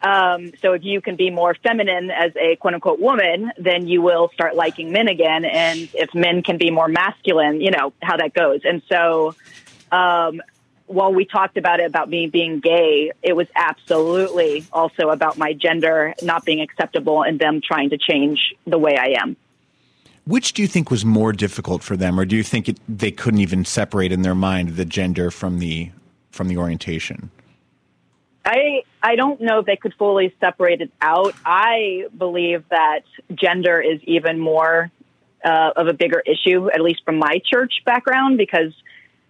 [0.00, 4.00] Um, so if you can be more feminine as a quote unquote woman, then you
[4.00, 5.44] will start liking men again.
[5.44, 8.60] And if men can be more masculine, you know how that goes.
[8.64, 9.34] And so,
[9.90, 10.40] um,
[10.86, 15.52] while we talked about it about me being gay, it was absolutely also about my
[15.52, 19.36] gender not being acceptable and them trying to change the way I am.
[20.26, 23.10] Which do you think was more difficult for them, or do you think it, they
[23.10, 25.90] couldn't even separate in their mind the gender from the
[26.30, 27.30] from the orientation?
[28.44, 31.34] I I don't know if they could fully separate it out.
[31.44, 33.00] I believe that
[33.34, 34.90] gender is even more
[35.44, 38.72] uh, of a bigger issue, at least from my church background, because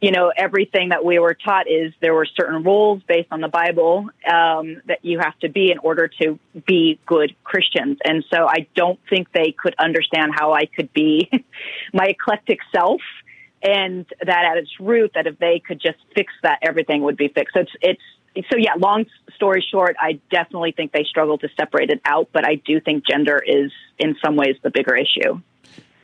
[0.01, 3.49] you know everything that we were taught is there were certain rules based on the
[3.49, 8.47] Bible um, that you have to be in order to be good Christians, and so
[8.47, 11.29] I don't think they could understand how I could be
[11.93, 13.01] my eclectic self
[13.61, 17.27] and that at its root that if they could just fix that everything would be
[17.27, 18.03] fixed so it's it's
[18.51, 22.47] so yeah long story short i definitely think they struggle to separate it out but
[22.47, 25.41] i do think gender is in some ways the bigger issue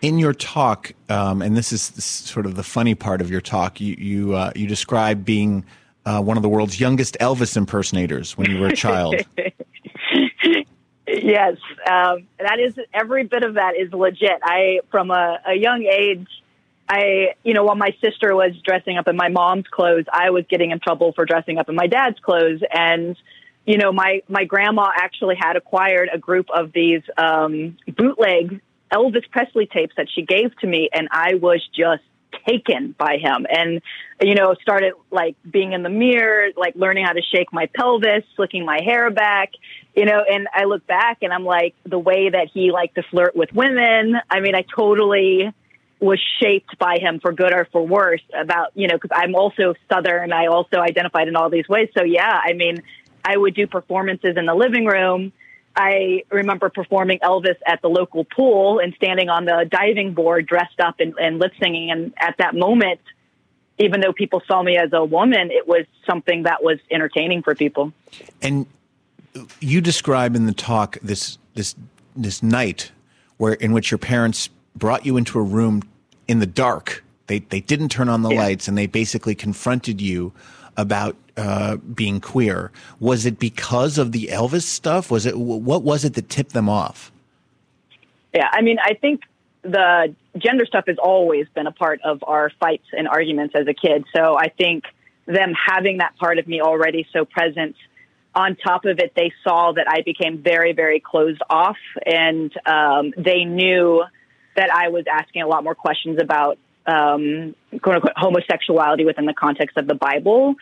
[0.05, 3.41] in your talk, um, and this is this sort of the funny part of your
[3.41, 5.65] talk, you you uh, you describe being
[6.05, 9.15] uh, one of the world's youngest Elvis impersonators when you were a child.
[11.07, 11.57] yes,
[11.89, 14.39] um, that is every bit of that is legit.
[14.43, 16.29] I from a, a young age.
[16.89, 20.45] I, you know, while my sister was dressing up in my mom's clothes, I was
[20.49, 22.61] getting in trouble for dressing up in my dad's clothes.
[22.71, 23.17] And,
[23.65, 28.61] you know, my, my grandma actually had acquired a group of these, um, bootleg
[28.93, 30.91] Elvis Presley tapes that she gave to me.
[30.93, 32.03] And I was just
[32.47, 33.81] taken by him and,
[34.21, 38.25] you know, started like being in the mirror, like learning how to shake my pelvis,
[38.37, 39.53] slicking my hair back,
[39.95, 43.03] you know, and I look back and I'm like, the way that he liked to
[43.05, 44.17] flirt with women.
[44.29, 45.53] I mean, I totally,
[46.05, 49.75] was shaped by him for good or for worse about, you know, because I'm also
[49.91, 50.33] Southern.
[50.33, 51.89] I also identified in all these ways.
[51.97, 52.83] So, yeah, I mean,
[53.25, 55.33] I would do performances in the living room.
[55.75, 60.79] I remember performing Elvis at the local pool and standing on the diving board dressed
[60.79, 61.91] up and, and lip singing.
[61.91, 63.01] And at that moment,
[63.79, 67.55] even though people saw me as a woman, it was something that was entertaining for
[67.55, 67.93] people.
[68.43, 68.67] And
[69.59, 71.75] you describe in the talk this this
[72.15, 72.93] this night
[73.39, 75.83] where in which your parents brought you into a room
[76.29, 77.05] in the dark.
[77.27, 78.41] They they didn't turn on the yeah.
[78.41, 80.33] lights, and they basically confronted you
[80.77, 82.71] about uh, being queer.
[83.01, 85.11] Was it because of the Elvis stuff?
[85.11, 87.11] Was it what was it that tipped them off?
[88.35, 89.23] Yeah, I mean, I think
[89.63, 93.75] the gender stuff has always been a part of our fights and arguments as a
[93.75, 94.05] kid.
[94.15, 94.85] So I think
[95.27, 97.77] them having that part of me already so present.
[98.35, 103.15] On top of it, they saw that I became very, very closed off, and um,
[103.17, 104.03] they knew
[104.57, 109.35] that I was asking a lot more questions about um, quote unquote homosexuality within the
[109.35, 110.55] context of the Bible.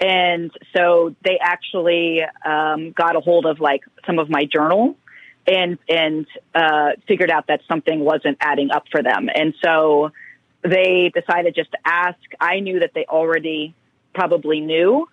[0.00, 4.96] And so they actually um, got a hold of like some of my journal
[5.46, 9.28] and and uh, figured out that something wasn't adding up for them.
[9.34, 10.10] And so
[10.62, 12.18] they decided just to ask.
[12.38, 13.74] I knew that they already
[14.14, 15.06] probably knew.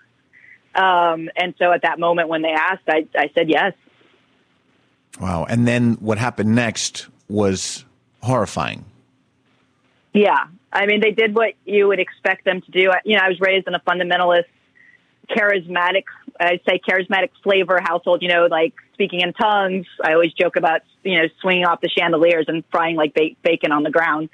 [0.76, 3.73] Um, and so at that moment when they asked, I, I said yes.
[5.19, 5.45] Wow.
[5.50, 7.84] And then what happened next was
[8.21, 8.86] horrifying.
[10.13, 10.47] Yeah.
[10.71, 12.91] I mean, they did what you would expect them to do.
[13.06, 14.45] You know, I was raised in a fundamentalist,
[15.30, 16.03] charismatic,
[16.39, 19.86] I'd say charismatic flavor household, you know, like speaking in tongues.
[20.03, 23.71] I always joke about, you know, swinging off the chandeliers and frying like ba- bacon
[23.71, 24.30] on the ground.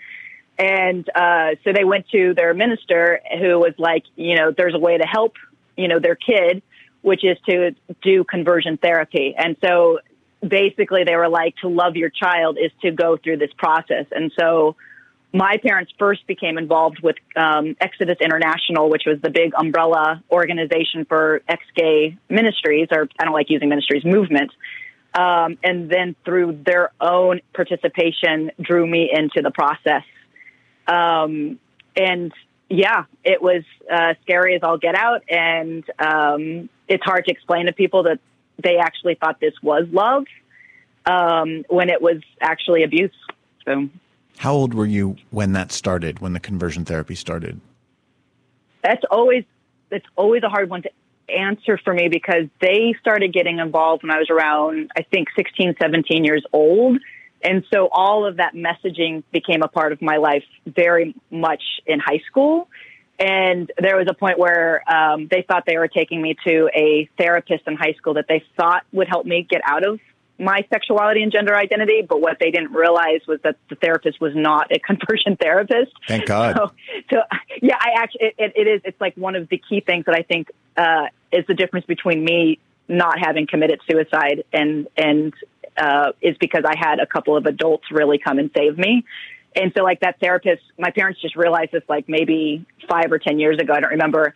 [0.57, 4.79] And uh, so they went to their minister who was like, you know, there's a
[4.79, 5.33] way to help,
[5.75, 6.61] you know, their kid,
[7.01, 9.33] which is to do conversion therapy.
[9.37, 9.99] And so
[10.47, 14.05] basically they were like to love your child is to go through this process.
[14.11, 14.75] And so
[15.33, 21.05] my parents first became involved with um, exodus international which was the big umbrella organization
[21.05, 24.51] for ex-gay ministries or i don't like using ministries movement.
[25.15, 30.03] Um, and then through their own participation drew me into the process.
[30.87, 31.59] Um,
[31.95, 32.31] and
[32.69, 35.23] yeah it was uh, scary as all get out.
[35.29, 38.19] And um, it's hard to explain to people that
[38.61, 40.25] they actually thought this was love
[41.05, 43.11] um, when it was actually abuse.
[43.65, 43.89] So,
[44.37, 46.19] how old were you when that started?
[46.19, 47.59] When the conversion therapy started?
[48.83, 49.45] That's always
[49.89, 50.89] that's always a hard one to
[51.29, 55.75] answer for me because they started getting involved when I was around, I think, 16,
[55.81, 56.99] 17 years old.
[57.43, 61.99] And so all of that messaging became a part of my life very much in
[61.99, 62.69] high school.
[63.19, 67.09] And there was a point where um, they thought they were taking me to a
[67.17, 69.99] therapist in high school that they thought would help me get out of
[70.39, 72.01] my sexuality and gender identity.
[72.07, 75.91] But what they didn't realize was that the therapist was not a conversion therapist.
[76.07, 76.55] Thank God.
[76.57, 76.71] So,
[77.11, 77.21] so
[77.61, 80.15] yeah, I actually, it, it, it is, it's like one of the key things that
[80.15, 85.33] I think uh, is the difference between me not having committed suicide and, and,
[85.77, 89.05] uh, is because I had a couple of adults really come and save me.
[89.55, 93.39] And so like that therapist, my parents just realized this like maybe five or 10
[93.39, 93.73] years ago.
[93.73, 94.33] I don't remember,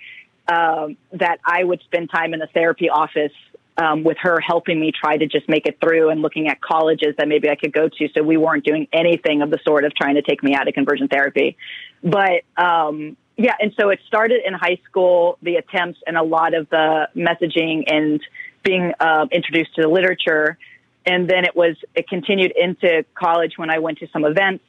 [0.47, 3.33] um, that I would spend time in the therapy office,
[3.77, 7.15] um, with her helping me try to just make it through and looking at colleges
[7.17, 8.09] that maybe I could go to.
[8.15, 10.73] So we weren't doing anything of the sort of trying to take me out of
[10.73, 11.57] conversion therapy.
[12.03, 16.55] But, um, yeah, and so it started in high school, the attempts and a lot
[16.55, 18.19] of the messaging and
[18.63, 20.57] being uh, introduced to the literature.
[21.05, 24.63] And then it was, it continued into college when I went to some events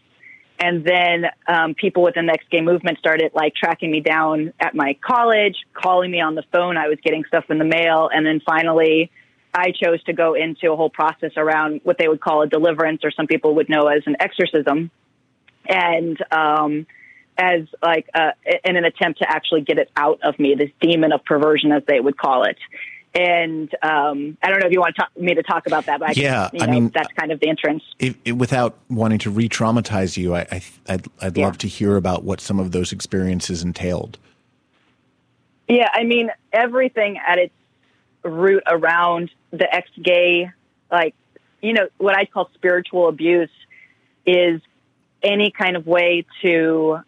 [0.58, 4.96] and then um, people within the ex-gay movement started like tracking me down at my
[5.00, 6.76] college, calling me on the phone.
[6.76, 8.10] I was getting stuff in the mail.
[8.12, 9.10] And then finally,
[9.54, 13.02] I chose to go into a whole process around what they would call a deliverance,
[13.04, 14.90] or some people would know as an exorcism.
[15.68, 16.86] And um,
[17.38, 18.32] as like uh,
[18.64, 21.84] in an attempt to actually get it out of me, this demon of perversion, as
[21.86, 22.56] they would call it.
[23.18, 25.98] And um, I don't know if you want to talk, me to talk about that,
[25.98, 27.82] but I Yeah, you I know, mean- that's kind of the entrance.
[28.32, 31.46] Without wanting to re-traumatize you, I, I I'd, I'd Yeah.
[31.46, 34.18] love to hear about what some of those experiences entailed.
[35.68, 37.54] Yeah, I mean everything at its
[38.22, 40.50] root around the ex-gay,
[40.90, 41.14] like
[41.60, 43.50] you know what I call spiritual abuse,
[44.26, 44.60] is
[45.24, 47.00] any kind of way to,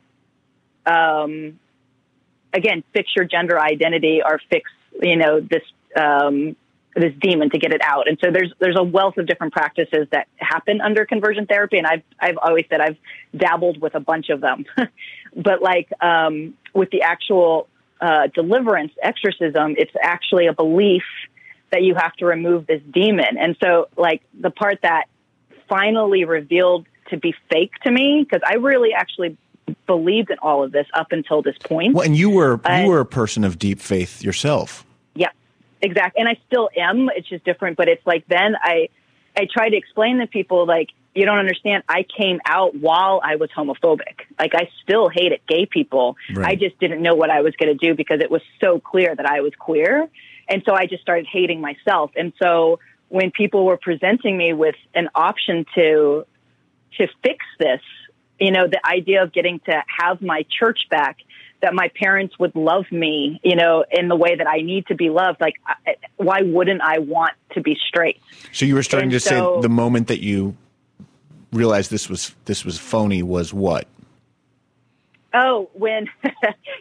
[0.84, 1.60] um,
[2.52, 4.68] again, fix your gender identity or fix
[5.00, 5.62] you know this
[5.96, 6.56] um,
[6.96, 8.08] this demon to get it out.
[8.08, 11.86] And so there's there's a wealth of different practices that happen under conversion therapy, and
[11.86, 12.96] I've I've always said I've
[13.36, 14.64] dabbled with a bunch of them,
[15.36, 17.68] but like um, with the actual
[18.00, 21.04] uh, deliverance exorcism, it's actually a belief
[21.70, 23.38] that you have to remove this demon.
[23.38, 25.04] And so like the part that
[25.68, 29.36] finally revealed to be fake to me because I really actually
[29.86, 31.94] believed in all of this up until this point.
[31.94, 34.84] Well, and you were I- you were a person of deep faith yourself.
[35.82, 36.20] Exactly.
[36.20, 37.08] And I still am.
[37.14, 37.76] It's just different.
[37.76, 38.88] But it's like then I,
[39.36, 41.82] I try to explain to people like you don't understand.
[41.88, 44.26] I came out while I was homophobic.
[44.38, 46.16] Like I still hated gay people.
[46.32, 46.48] Right.
[46.48, 49.14] I just didn't know what I was going to do because it was so clear
[49.14, 50.08] that I was queer,
[50.48, 52.12] and so I just started hating myself.
[52.16, 56.26] And so when people were presenting me with an option to
[56.98, 57.80] to fix this,
[58.38, 61.18] you know, the idea of getting to have my church back,
[61.62, 64.94] that my parents would love me, you know, in the way that I need to
[64.94, 65.40] be loved.
[65.40, 68.20] Like, I, why wouldn't I want to be straight?
[68.52, 70.56] So you were starting And to so- say the moment that you
[71.52, 73.86] realized this was this was phony was what?
[75.32, 76.34] Oh, when this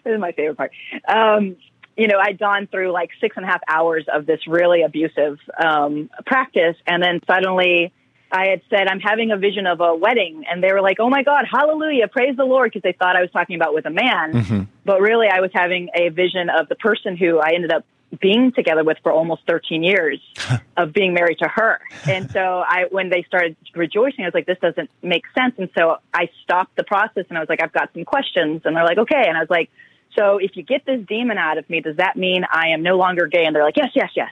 [0.05, 0.71] is my favorite part.
[1.07, 1.55] Um,
[1.97, 5.37] you know, I'd gone through like six and a half hours of this really abusive
[5.61, 7.91] um, practice, and then suddenly
[8.31, 11.09] I had said, "I'm having a vision of a wedding," and they were like, "Oh
[11.09, 13.89] my God, Hallelujah, praise the Lord," because they thought I was talking about with a
[13.91, 14.61] man, mm-hmm.
[14.85, 17.85] but really I was having a vision of the person who I ended up
[18.19, 20.19] being together with for almost 13 years
[20.77, 21.79] of being married to her.
[22.07, 25.55] And so I, when they started rejoicing, I was like, this doesn't make sense.
[25.57, 28.61] And so I stopped the process and I was like, I've got some questions.
[28.65, 29.25] And they're like, okay.
[29.27, 29.69] And I was like,
[30.17, 32.97] so if you get this demon out of me, does that mean I am no
[32.97, 33.45] longer gay?
[33.45, 34.31] And they're like, yes, yes, yes.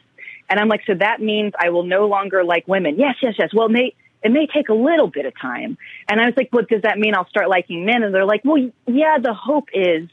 [0.49, 2.97] And I'm like, so that means I will no longer like women.
[2.97, 3.49] Yes, yes, yes.
[3.53, 5.77] Well, may, it may take a little bit of time.
[6.07, 8.03] And I was like, well, does that mean I'll start liking men?
[8.03, 10.09] And they're like, well, yeah, the hope is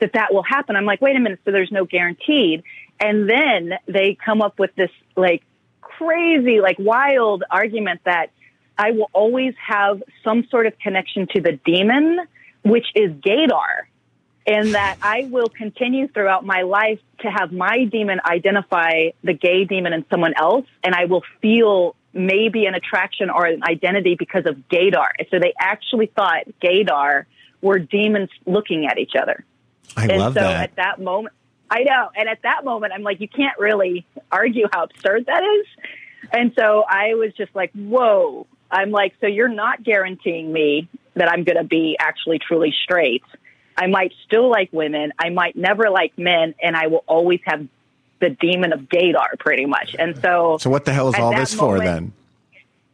[0.00, 0.76] that that will happen.
[0.76, 1.40] I'm like, wait a minute.
[1.44, 2.62] So there's no guaranteed.
[3.00, 5.42] And then they come up with this like
[5.80, 8.30] crazy, like wild argument that
[8.78, 12.20] I will always have some sort of connection to the demon,
[12.64, 13.86] which is gaydar.
[14.46, 19.64] And that I will continue throughout my life to have my demon identify the gay
[19.64, 24.44] demon in someone else, and I will feel maybe an attraction or an identity because
[24.46, 25.08] of gaydar.
[25.30, 27.26] So they actually thought gaydar
[27.60, 29.44] were demons looking at each other.
[29.96, 30.62] I and love so that.
[30.70, 31.34] at that moment,
[31.70, 32.10] I know.
[32.14, 35.66] And at that moment, I'm like, you can't really argue how absurd that is.
[36.32, 38.46] And so I was just like, whoa.
[38.70, 43.22] I'm like, so you're not guaranteeing me that I'm going to be actually truly straight.
[43.82, 45.12] I might still like women.
[45.18, 46.54] I might never like men.
[46.62, 47.66] And I will always have
[48.20, 49.96] the demon of gaydar pretty much.
[49.98, 52.12] And so, So what the hell is all this for then?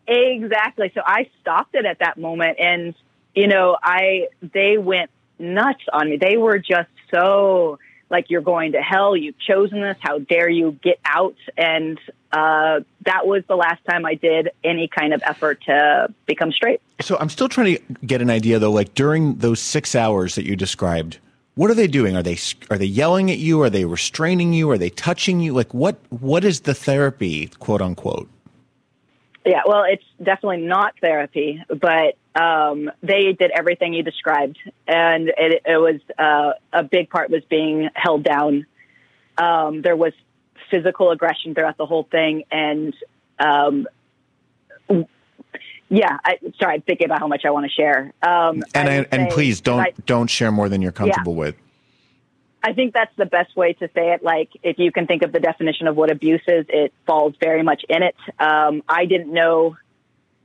[0.06, 0.90] Exactly.
[0.94, 2.94] So I stopped it at that moment and
[3.34, 6.16] you know, I they went nuts on me.
[6.16, 7.78] They were just so
[8.10, 11.98] like you're going to hell, you've chosen this, how dare you get out and
[12.30, 16.82] uh that was the last time I did any kind of effort to become straight.
[17.00, 18.72] So I'm still trying to get an idea though.
[18.72, 21.18] Like during those six hours that you described,
[21.54, 22.16] what are they doing?
[22.16, 22.38] Are they
[22.70, 23.60] are they yelling at you?
[23.62, 24.70] Are they restraining you?
[24.70, 25.54] Are they touching you?
[25.54, 28.28] Like what what is the therapy, quote unquote?
[29.44, 35.62] Yeah, well, it's definitely not therapy, but um, they did everything you described, and it,
[35.66, 38.66] it was uh, a big part was being held down.
[39.36, 40.12] Um, there was
[40.70, 42.94] physical aggression throughout the whole thing, and
[43.38, 43.86] um,
[45.88, 48.12] yeah, I, sorry, I'm thinking about how much I want to share.
[48.22, 51.56] Um, And I, and please don't I- don't share more than you're comfortable with.
[52.62, 54.22] I think that's the best way to say it.
[54.22, 57.62] Like, if you can think of the definition of what abuse is, it falls very
[57.62, 58.16] much in it.
[58.38, 59.76] Um, I didn't know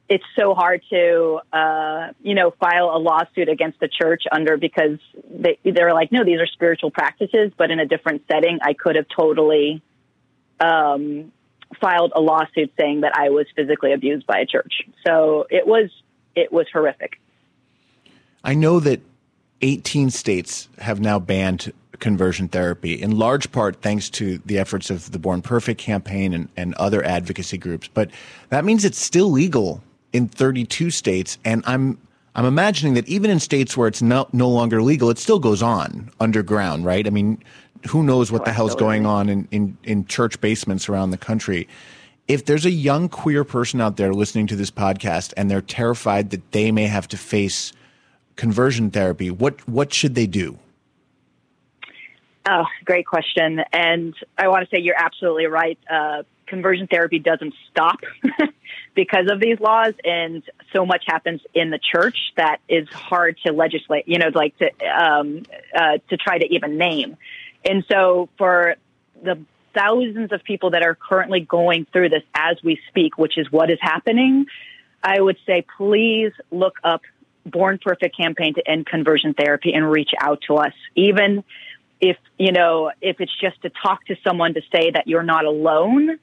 [0.09, 4.99] it's so hard to, uh, you know, file a lawsuit against the church under because
[5.29, 8.95] they, they're like, no, these are spiritual practices, but in a different setting, I could
[8.95, 9.81] have totally,
[10.59, 11.31] um,
[11.81, 14.73] filed a lawsuit saying that I was physically abused by a church.
[15.05, 15.89] So it was,
[16.35, 17.19] it was horrific.
[18.43, 19.01] I know that
[19.61, 25.11] 18 states have now banned conversion therapy, in large part thanks to the efforts of
[25.11, 27.87] the Born Perfect campaign and, and other advocacy groups.
[27.87, 28.11] But
[28.49, 29.81] that means it's still legal
[30.13, 31.97] in 32 states, and I'm
[32.35, 35.61] I'm imagining that even in states where it's no, no longer legal, it still goes
[35.61, 37.05] on underground, right?
[37.05, 37.43] I mean,
[37.87, 41.17] who knows what Oh, the hell's going on in, in, in church basements around the
[41.17, 41.67] country.
[42.27, 46.31] If there's a young queer person out there listening to this podcast and they're terrified
[46.31, 47.71] that they may have to face
[48.35, 50.57] conversion therapy, what what should they do?
[52.49, 53.61] Oh, great question.
[53.71, 55.77] And I want to say you're absolutely right.
[55.89, 56.23] Uh,
[56.53, 57.99] conversion therapy doesn't stop
[58.93, 63.51] because of these laws, and so much happens in the church that is hard to
[63.51, 64.07] legislate.
[64.07, 65.43] You know, like to um,
[65.75, 67.17] uh, to try to even name.
[67.65, 68.75] And so, for
[69.23, 69.39] the
[69.73, 73.71] thousands of people that are currently going through this as we speak, which is what
[73.71, 74.45] is happening,
[75.01, 77.01] I would say please look up
[77.47, 80.73] Born Perfect campaign to end conversion therapy and reach out to us.
[80.95, 81.43] Even
[81.99, 85.45] if you know if it's just to talk to someone to say that you're not
[85.45, 86.19] alone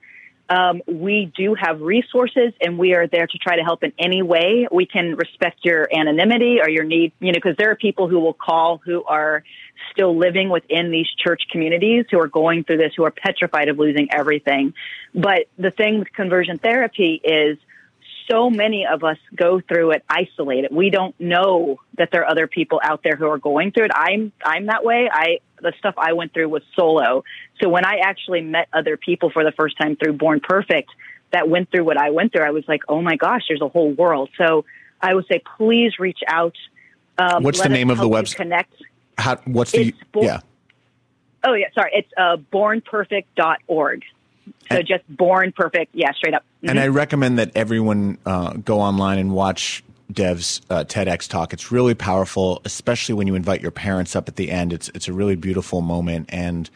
[0.51, 4.21] um, we do have resources and we are there to try to help in any
[4.21, 8.09] way we can respect your anonymity or your need you know because there are people
[8.09, 9.45] who will call who are
[9.93, 13.79] still living within these church communities who are going through this who are petrified of
[13.79, 14.75] losing everything
[15.15, 17.57] but the thing with conversion therapy is
[18.31, 20.73] so many of us go through it isolated.
[20.73, 23.91] We don't know that there are other people out there who are going through it.
[23.93, 25.11] I'm I'm that way.
[25.13, 27.25] I the stuff I went through was solo.
[27.61, 30.91] So when I actually met other people for the first time through Born Perfect
[31.33, 33.69] that went through what I went through, I was like, oh my gosh, there's a
[33.69, 34.31] whole world.
[34.37, 34.65] So
[35.01, 36.57] I would say, please reach out.
[37.19, 38.37] Um, What's the name of the website?
[38.37, 38.73] Connect.
[39.19, 40.41] How, what's the Bo- yeah?
[41.45, 41.91] Oh yeah, sorry.
[41.95, 44.03] It's uh, bornperfect.org.
[44.71, 45.95] So just born perfect.
[45.95, 46.45] Yeah, straight up.
[46.63, 46.83] And Mhm.
[46.83, 49.83] I recommend that everyone uh, go online and watch
[50.13, 51.53] Dev's uh, TEDx talk.
[51.53, 54.73] It's really powerful, especially when you invite your parents up at the end.
[54.73, 56.69] It's it's a really beautiful moment, and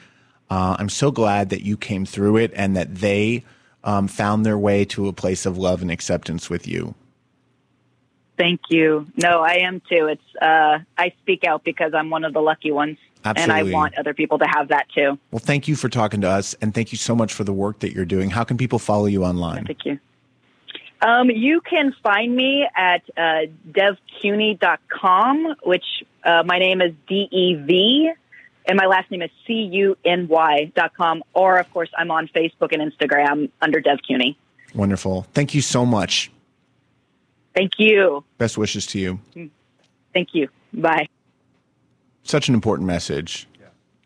[0.51, 3.45] uh, I'm so glad that you came through it and that they
[3.83, 6.95] um, found their way to a place of love and acceptance with you.
[8.37, 9.07] Thank you.
[9.17, 10.07] No, I am too.
[10.07, 13.61] It's uh, I speak out because I'm one of the lucky ones, Absolutely.
[13.61, 15.19] and I want other people to have that too.
[15.31, 17.79] Well, thank you for talking to us, and thank you so much for the work
[17.81, 18.31] that you're doing.
[18.31, 19.67] How can people follow you online?
[19.67, 20.01] Thank you.
[21.05, 23.41] Um, you can find me at uh,
[23.71, 25.85] devcuny.com, which
[26.25, 28.11] uh, my name is D E V,
[28.65, 31.23] and my last name is C U N Y dot com.
[31.35, 34.39] Or, of course, I'm on Facebook and Instagram under Dev Cuny.
[34.75, 35.27] Wonderful.
[35.35, 36.31] Thank you so much.
[37.55, 38.25] Thank you.
[38.39, 39.21] Best wishes to you.
[40.15, 40.49] Thank you.
[40.73, 41.07] Bye.
[42.23, 43.47] Such an important message.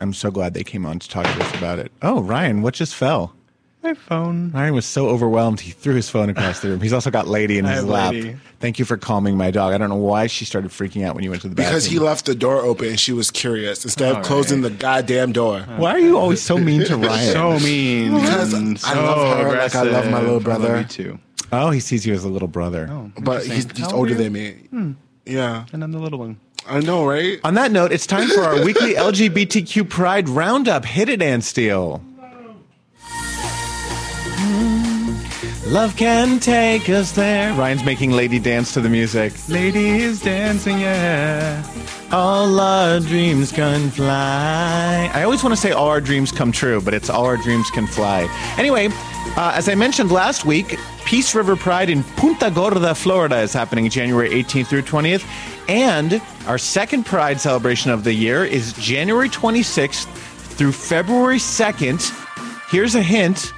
[0.01, 1.93] I'm so glad they came on to talk to us about it.
[2.03, 3.35] Oh, Ryan, what just fell?
[3.83, 4.51] My phone.
[4.51, 6.81] Ryan was so overwhelmed he threw his phone across the room.
[6.81, 8.13] He's also got Lady in his lap.
[8.13, 8.37] Lady.
[8.61, 9.73] Thank you for calming my dog.
[9.73, 11.75] I don't know why she started freaking out when you went to the bathroom.
[11.75, 14.71] Because he left the door open and she was curious instead All of closing the
[14.71, 15.61] goddamn door.
[15.77, 17.33] Why are you always so mean to Ryan?
[17.33, 18.15] So mean.
[18.15, 20.65] Because and I love her like I love my little aggressive.
[20.65, 20.79] I love brother.
[20.81, 21.19] you too.
[21.53, 22.89] Oh, he sees you as a little brother.
[22.91, 23.77] Oh, But he's, interesting.
[23.77, 24.23] he's How old older are you?
[24.25, 24.51] than me.
[24.71, 24.93] Hmm.
[25.25, 25.67] Yeah.
[25.73, 26.41] And I'm the little one.
[26.69, 27.39] I know, right?
[27.45, 30.85] On that note, it's time for our weekly LGBTQ Pride Roundup.
[30.85, 32.03] Hit it, and Steele.
[35.69, 37.53] Love can take us there.
[37.53, 39.35] Ryan's making Lady dance to the music.
[39.51, 41.63] Lady is dancing, yeah.
[42.11, 45.11] All our dreams can fly.
[45.13, 47.71] I always want to say all our dreams come true, but it's all our dreams
[47.71, 48.27] can fly.
[48.57, 48.89] Anyway,
[49.37, 53.91] uh, as I mentioned last week, Peace River Pride in Punta Gorda, Florida is happening
[53.91, 55.27] January 18th through 20th.
[55.69, 60.07] And our second Pride celebration of the year is January 26th
[60.57, 62.71] through February 2nd.
[62.71, 63.53] Here's a hint.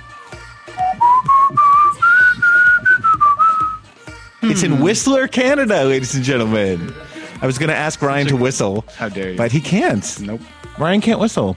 [4.50, 6.92] It's in Whistler, Canada, ladies and gentlemen.
[7.40, 8.84] I was going to ask Ryan to whistle.
[8.96, 9.36] How dare you?
[9.36, 10.20] But he can't.
[10.20, 10.40] Nope.
[10.76, 11.56] Ryan can't whistle.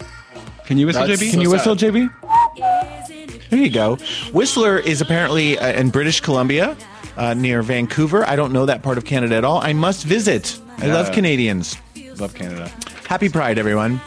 [0.66, 1.32] Can you whistle, That's JB?
[1.32, 1.92] Can you so whistle, sad.
[1.92, 3.50] JB?
[3.50, 3.96] There you go.
[4.32, 6.78] Whistler is apparently uh, in British Columbia,
[7.18, 8.30] uh, near Vancouver.
[8.30, 9.58] I don't know that part of Canada at all.
[9.58, 10.60] I must visit.
[10.78, 11.12] I love.
[11.12, 11.76] Canadians.
[12.20, 12.72] Love Canada.
[13.08, 14.00] Happy Pride, everyone.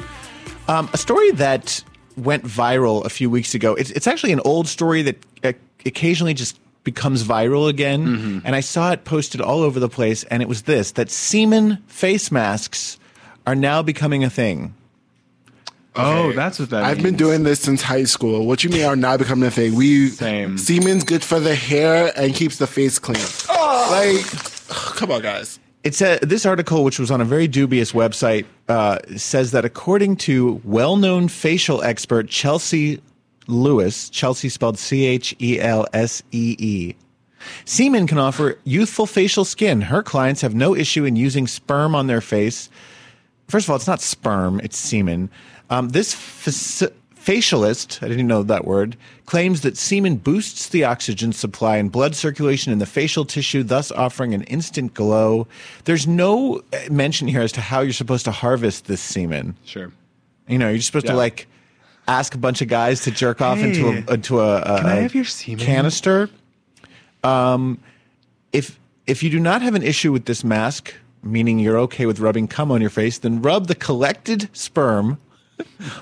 [0.68, 1.82] Um, a story that
[2.16, 3.74] went viral a few weeks ago.
[3.74, 5.52] It's, it's actually an old story that uh,
[5.84, 8.06] occasionally just becomes viral again.
[8.06, 8.38] Mm-hmm.
[8.46, 10.24] And I saw it posted all over the place.
[10.24, 12.98] And it was this that semen face masks
[13.46, 14.74] are now becoming a thing.
[15.98, 18.46] Oh, that's what that I've been doing this since high school.
[18.46, 19.74] What you mean are now becoming a thing?
[19.74, 20.58] We Same.
[20.58, 23.24] Semen's good for the hair and keeps the face clean.
[23.48, 24.26] Like,
[24.96, 25.58] come on, guys.
[25.84, 30.16] It said this article, which was on a very dubious website, uh, says that according
[30.16, 33.00] to well-known facial expert Chelsea
[33.46, 36.96] Lewis, Chelsea spelled C H E L S E E,
[37.64, 39.82] semen can offer youthful facial skin.
[39.82, 42.68] Her clients have no issue in using sperm on their face.
[43.48, 45.30] First of all, it's not sperm; it's semen.
[45.70, 46.92] Um, this faci-
[47.26, 52.14] facialist, I didn't know that word, claims that semen boosts the oxygen supply and blood
[52.14, 55.48] circulation in the facial tissue, thus offering an instant glow.
[55.84, 59.56] There's no uh, mention here as to how you're supposed to harvest this semen.
[59.64, 59.92] Sure.
[60.46, 61.48] You know, you're just supposed to like
[62.08, 64.94] ask a bunch of guys to jerk off into a into a, a, can I
[64.96, 65.64] a have your semen?
[65.64, 66.30] canister.
[67.24, 67.78] Um,
[68.52, 72.20] if if you do not have an issue with this mask, meaning you're okay with
[72.20, 75.18] rubbing cum on your face, then rub the collected sperm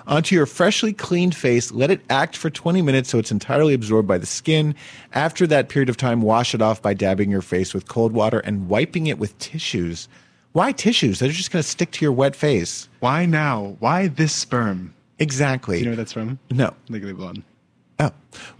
[0.06, 1.72] onto your freshly cleaned face.
[1.72, 4.74] Let it act for 20 minutes so it's entirely absorbed by the skin.
[5.12, 8.40] After that period of time, wash it off by dabbing your face with cold water
[8.40, 10.08] and wiping it with tissues.
[10.52, 11.18] Why tissues?
[11.18, 12.88] They're just going to stick to your wet face.
[13.00, 13.76] Why now?
[13.80, 14.93] Why this sperm?
[15.18, 15.76] Exactly.
[15.76, 16.38] Do you know where that's from?
[16.50, 16.74] No.
[16.88, 17.42] Legally Blonde.
[17.98, 18.10] Oh.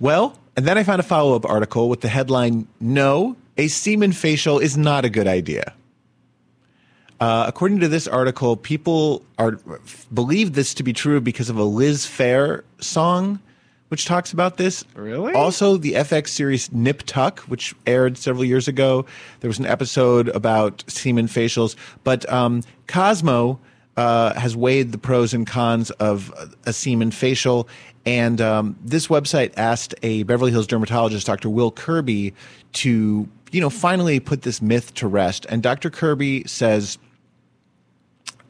[0.01, 4.13] Well, and then I found a follow up article with the headline No, a semen
[4.13, 5.75] facial is not a good idea.
[7.21, 9.59] Uh, according to this article, people are
[10.13, 13.41] believe this to be true because of a Liz Phair song,
[13.89, 14.85] which talks about this.
[14.95, 15.33] Really?
[15.33, 19.07] Also, the FX series Nip Tuck, which aired several years ago,
[19.41, 21.77] there was an episode about semen facials.
[22.03, 23.59] But um, Cosmo
[23.97, 26.33] uh, has weighed the pros and cons of
[26.67, 27.69] a semen facial,
[28.07, 31.49] and um, this website asked a Beverly Hills dermatologist, Dr.
[31.49, 32.35] Will Kirby,
[32.75, 35.47] to you know finally put this myth to rest.
[35.49, 35.91] And Dr.
[35.91, 36.99] Kirby says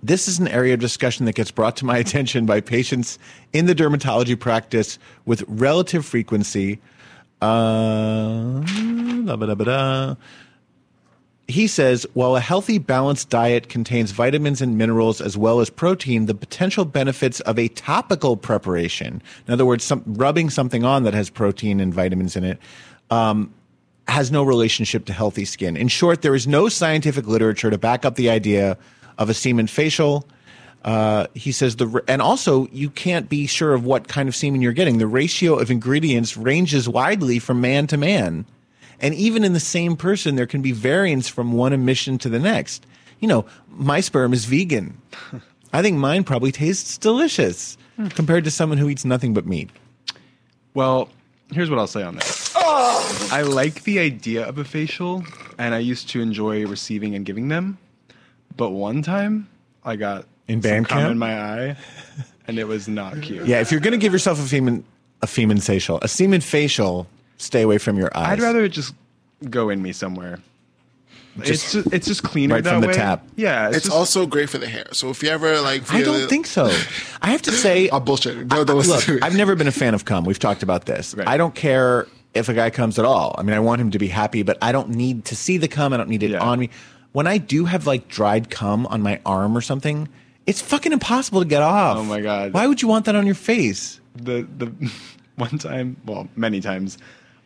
[0.02, 3.18] this is an area of discussion that gets brought to my attention by patients
[3.52, 6.80] in the dermatology practice with relative frequency.
[7.40, 8.60] Uh,
[9.24, 10.14] da, ba, da, ba, da.
[11.46, 16.24] He says, while a healthy, balanced diet contains vitamins and minerals as well as protein,
[16.24, 21.12] the potential benefits of a topical preparation, in other words, some, rubbing something on that
[21.12, 22.58] has protein and vitamins in it,
[23.10, 23.52] um,
[24.08, 25.76] has no relationship to healthy skin.
[25.76, 28.78] In short, there is no scientific literature to back up the idea
[29.18, 30.26] of a semen facial.
[30.84, 34.60] Uh, he says the and also you can't be sure of what kind of semen
[34.60, 34.98] you're getting.
[34.98, 38.44] The ratio of ingredients ranges widely from man to man,
[39.00, 42.38] and even in the same person, there can be variance from one emission to the
[42.38, 42.86] next.
[43.20, 45.00] You know, my sperm is vegan.
[45.72, 47.76] I think mine probably tastes delicious
[48.10, 49.70] compared to someone who eats nothing but meat.
[50.74, 51.08] Well,
[51.52, 52.52] here's what I'll say on that.
[53.32, 55.24] I like the idea of a facial,
[55.58, 57.78] and I used to enjoy receiving and giving them.
[58.56, 59.48] But one time,
[59.84, 61.76] I got In some band cum in my eye,
[62.46, 63.46] and it was not cute.
[63.46, 64.84] Yeah, if you're going to give yourself a semen
[65.22, 67.06] a semen facial, a semen facial,
[67.44, 68.28] stay away from your eyes.
[68.32, 68.94] I'd rather it just
[69.50, 70.38] go in me somewhere.
[71.36, 72.94] it's Just just, it's just cleaner right that from the way.
[72.94, 73.26] tap.
[73.36, 74.86] Yeah, It's, just- also great for the hair.
[74.92, 76.66] So if you ever like, I don't think so.
[77.22, 78.46] I have to say, oh bullshit.
[78.46, 79.22] No, don't listen look.
[79.24, 80.24] I've never been a fan of cum.
[80.24, 81.14] We've talked about this.
[81.26, 83.34] I don't care if a guy comes at all.
[83.38, 85.68] I mean, I want him to be happy, but I don't need to see the
[85.68, 85.92] cum.
[85.92, 86.70] I don't need it on me.
[87.12, 90.08] When I do have like dried cum on my arm or something,
[90.46, 91.96] it's fucking impossible to get off.
[91.98, 92.52] Oh my god!
[92.52, 94.00] Why would you want that on your face?
[94.16, 94.72] the the
[95.36, 96.98] one time, well, many times,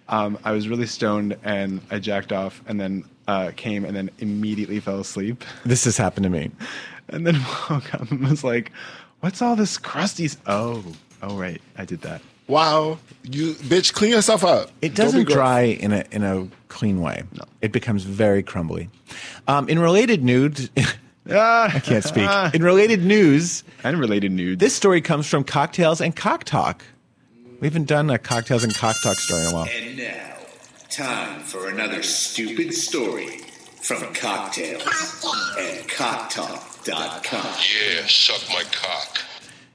[0.08, 4.10] um, I was really stoned and I jacked off and then uh, came and then
[4.18, 5.44] immediately fell asleep.
[5.64, 6.50] This has happened to me.
[7.08, 7.34] And then
[7.70, 8.72] woke up and was like,
[9.20, 10.84] "What's all this crusty?" Oh,
[11.22, 12.22] oh right, I did that.
[12.46, 14.70] Wow, you bitch, clean yourself up.
[14.80, 17.22] It doesn't dry in a in a clean way.
[17.34, 17.44] No.
[17.60, 18.88] It becomes very crumbly.
[19.46, 20.70] Um, in related news,
[21.30, 22.28] I can't speak.
[22.54, 26.82] In related news, and related news, this story comes from Cocktails and Cock Talk.
[27.60, 29.68] We haven't done a Cocktails and Cock Talk story in a while.
[29.68, 30.36] And now,
[30.88, 33.38] time for another stupid story
[33.82, 34.82] from Cocktails
[35.58, 37.44] and CockTalk.com.
[37.44, 39.18] Yeah, suck my cock.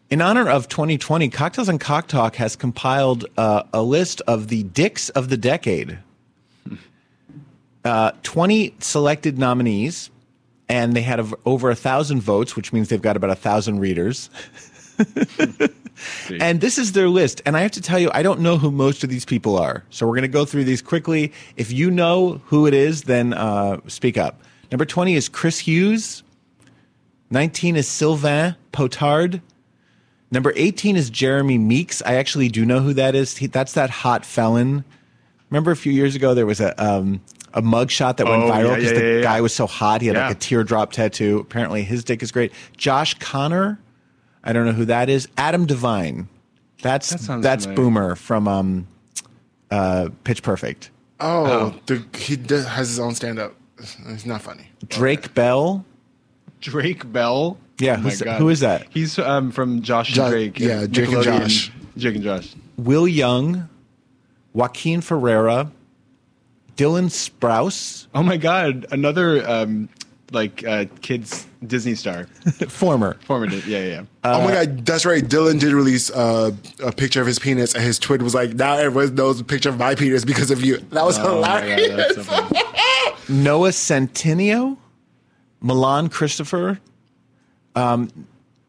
[0.09, 4.63] In honor of 2020, Cocktails and Cock Talk has compiled uh, a list of the
[4.63, 5.99] dicks of the decade.
[7.83, 10.09] Uh, 20 selected nominees,
[10.69, 14.29] and they had over a thousand votes, which means they've got about a thousand readers.
[16.39, 17.41] and this is their list.
[17.45, 19.83] And I have to tell you, I don't know who most of these people are.
[19.89, 21.31] So we're going to go through these quickly.
[21.55, 24.41] If you know who it is, then uh, speak up.
[24.71, 26.23] Number 20 is Chris Hughes.
[27.29, 29.41] 19 is Sylvain Potard.
[30.31, 32.01] Number 18 is Jeremy Meeks.
[32.05, 33.37] I actually do know who that is.
[33.37, 34.83] He, that's that hot felon.
[35.49, 37.21] Remember a few years ago there was a um,
[37.53, 39.21] a mug shot that went Oh, viral because yeah, the yeah, yeah.
[39.21, 40.01] guy was so hot.
[40.01, 40.27] He had Yeah.
[40.27, 41.37] like a teardrop tattoo.
[41.39, 42.51] Apparently his dick is great.
[42.77, 43.79] Josh Connor.
[44.43, 45.27] I don't know who that is.
[45.37, 46.27] Adam Devine.
[46.81, 47.83] That's That sounds that's familiar.
[47.83, 48.87] Boomer from um,
[49.71, 50.89] uh, Pitch Perfect.
[51.19, 53.55] Oh, The, he does, has his own stand up.
[54.07, 54.69] It's not funny.
[54.87, 55.85] Drake Bell.
[56.59, 57.57] Drake Bell.
[57.79, 58.87] Yeah, Oh who's that- who is that?
[58.89, 60.59] He's um, from Josh and Jo- Drake.
[60.59, 61.71] yeah, Drake and Josh.
[61.97, 62.53] Drake and Josh.
[62.77, 63.69] Will Young.
[64.53, 65.71] Joaquin Ferreira.
[66.75, 68.07] Dylan Sprouse.
[68.15, 68.85] Oh my God!
[68.91, 69.89] Another um,
[70.33, 72.25] like uh, kids Disney star.
[72.67, 73.13] Former.
[73.25, 73.47] Former.
[73.47, 73.85] Di- Yeah, yeah.
[73.87, 74.03] yeah.
[74.23, 75.23] oh my god, that's right.
[75.23, 76.51] Dylan did release uh,
[76.83, 79.69] a picture of his penis, and his tweet was like, "Now everyone knows a picture
[79.69, 82.15] of my penis because of you." That was Oh my God, hilarious.
[82.15, 83.33] that's so.
[83.33, 84.77] Noah Centineo,
[85.61, 86.79] Milan Christopher,
[87.75, 88.09] um,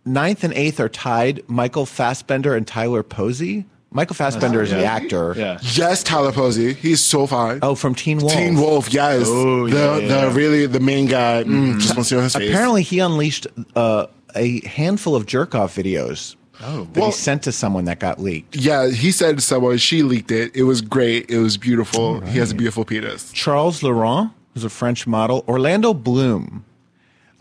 [0.04, 1.42] ninth and eighth are tied.
[1.48, 3.64] Michael Fassbender and Tyler Posey.
[3.94, 5.34] Michael Fassbender is the actor.
[5.36, 5.58] Yeah.
[5.62, 6.74] Yes, Tyler Posey.
[6.74, 7.60] He's so fine.
[7.62, 8.32] Oh, from Teen Wolf.
[8.32, 9.26] Teen Wolf, yes.
[9.28, 10.24] Oh, the yeah, yeah.
[10.24, 11.44] the really the main guy.
[11.44, 12.50] Mm, just want to see on his face.
[12.50, 16.88] Apparently, he unleashed uh, a handful of jerk off videos oh.
[16.92, 18.56] that he sent to someone that got leaked.
[18.56, 20.56] Yeah, he said to someone she leaked it.
[20.56, 21.30] It was great.
[21.30, 22.20] It was beautiful.
[22.22, 23.30] He has a beautiful penis.
[23.30, 25.44] Charles Laurent, who's a French model.
[25.46, 26.64] Orlando Bloom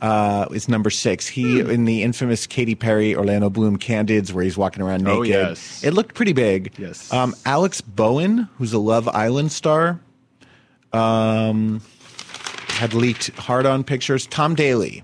[0.04, 1.26] uh, is number six.
[1.28, 1.70] He Hmm.
[1.72, 5.18] in the infamous Katy Perry Orlando Bloom Candids, where he's walking around naked.
[5.18, 5.84] Oh, yes.
[5.84, 6.72] It looked pretty big.
[6.78, 7.12] Yes.
[7.12, 10.00] Um, Alex Bowen, who's a Love Island star,
[10.92, 11.82] um,
[12.68, 14.28] had leaked hard on pictures.
[14.28, 15.04] Tom Daley.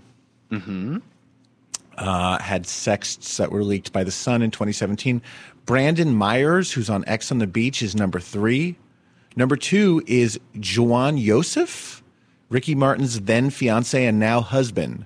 [0.51, 0.97] Mm-hmm.
[1.99, 5.21] uh, had sexts that were leaked by The Sun in 2017.
[5.65, 8.75] Brandon Myers, who's on Ex on the Beach, is number three.
[9.35, 12.01] Number two is Jwan Yosef,
[12.49, 15.05] Ricky Martin's then fiance and now husband,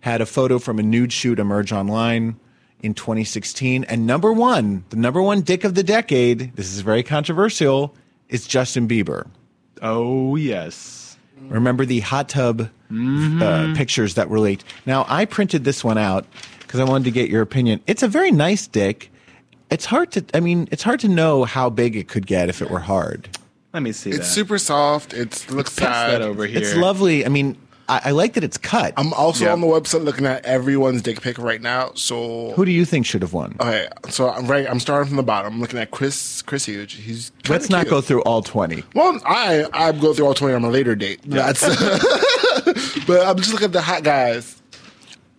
[0.00, 2.38] had a photo from a nude shoot emerge online
[2.80, 3.84] in 2016.
[3.84, 7.94] And number one, the number one dick of the decade, this is very controversial,
[8.28, 9.26] is Justin Bieber.
[9.82, 11.16] Oh, yes.
[11.48, 14.64] Remember the hot tub uh, pictures that were leaked.
[14.86, 16.26] Now, I printed this one out
[16.60, 17.80] because I wanted to get your opinion.
[17.86, 19.10] It's a very nice dick.
[19.70, 22.62] It's hard to, I mean, it's hard to know how big it could get if
[22.62, 23.28] it were hard.
[23.74, 24.24] Let me see It's that.
[24.24, 25.12] super soft.
[25.12, 26.10] It looks Pass sad.
[26.12, 26.58] that over here.
[26.60, 27.26] It's lovely.
[27.26, 27.56] I mean,
[27.88, 28.94] I, I like that it's cut.
[28.96, 29.52] I'm also Yeah.
[29.52, 31.90] on the website looking at everyone's dick pic right now.
[31.96, 33.56] So Who do you think should have won?
[33.60, 34.66] okay, so I'm right.
[34.70, 35.54] I'm starting from the bottom.
[35.54, 36.94] I'm looking at Chris Chris Huge.
[36.94, 37.90] He's kinda Let's not cute.
[37.90, 38.84] go through all 20.
[38.94, 41.20] Well, I I go through all twenty on a later date.
[41.26, 41.60] That's.
[43.06, 44.62] but I'm just looking at the hot guys.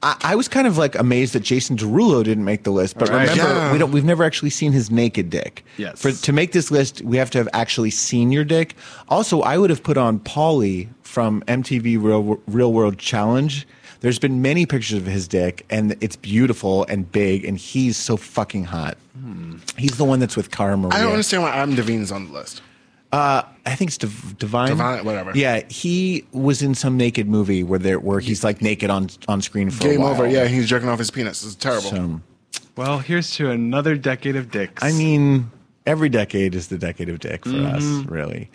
[0.05, 3.09] I, I was kind of like amazed that Jason Derulo didn't make the list, but
[3.09, 3.27] Right.
[3.29, 3.71] remember, Yeah.
[3.73, 3.91] we don't.
[3.91, 5.65] We've never actually seen his naked dick.
[5.77, 5.99] Yes.
[6.01, 8.75] For to make this list, we have to have actually seen your dick.
[9.09, 13.67] Also, I would have put on Paulie from MTV Real Real World Challenge.
[14.01, 18.17] There's been many pictures of his dick, and it's beautiful and big, and he's so
[18.17, 18.97] fucking hot.
[19.19, 19.55] Hmm.
[19.77, 20.95] He's the one that's with Cara Maria.
[20.95, 22.61] I don't understand why Adam Devine's on the list.
[23.11, 24.69] Uh, I think it's Div- Divine.
[24.69, 25.31] Divine, whatever.
[25.35, 29.41] Yeah, he was in some naked movie where there where he's like naked on on
[29.41, 30.11] screen for a Game while.
[30.11, 30.27] over.
[30.27, 31.43] Yeah, he's jerking off his penis.
[31.43, 31.89] It's terrible.
[31.89, 32.21] So,
[32.75, 34.83] Well, here's to another decade of dicks.
[34.83, 35.49] I mean,
[35.85, 38.09] every decade is the decade of dick for us, Mhm.
[38.09, 38.49] really.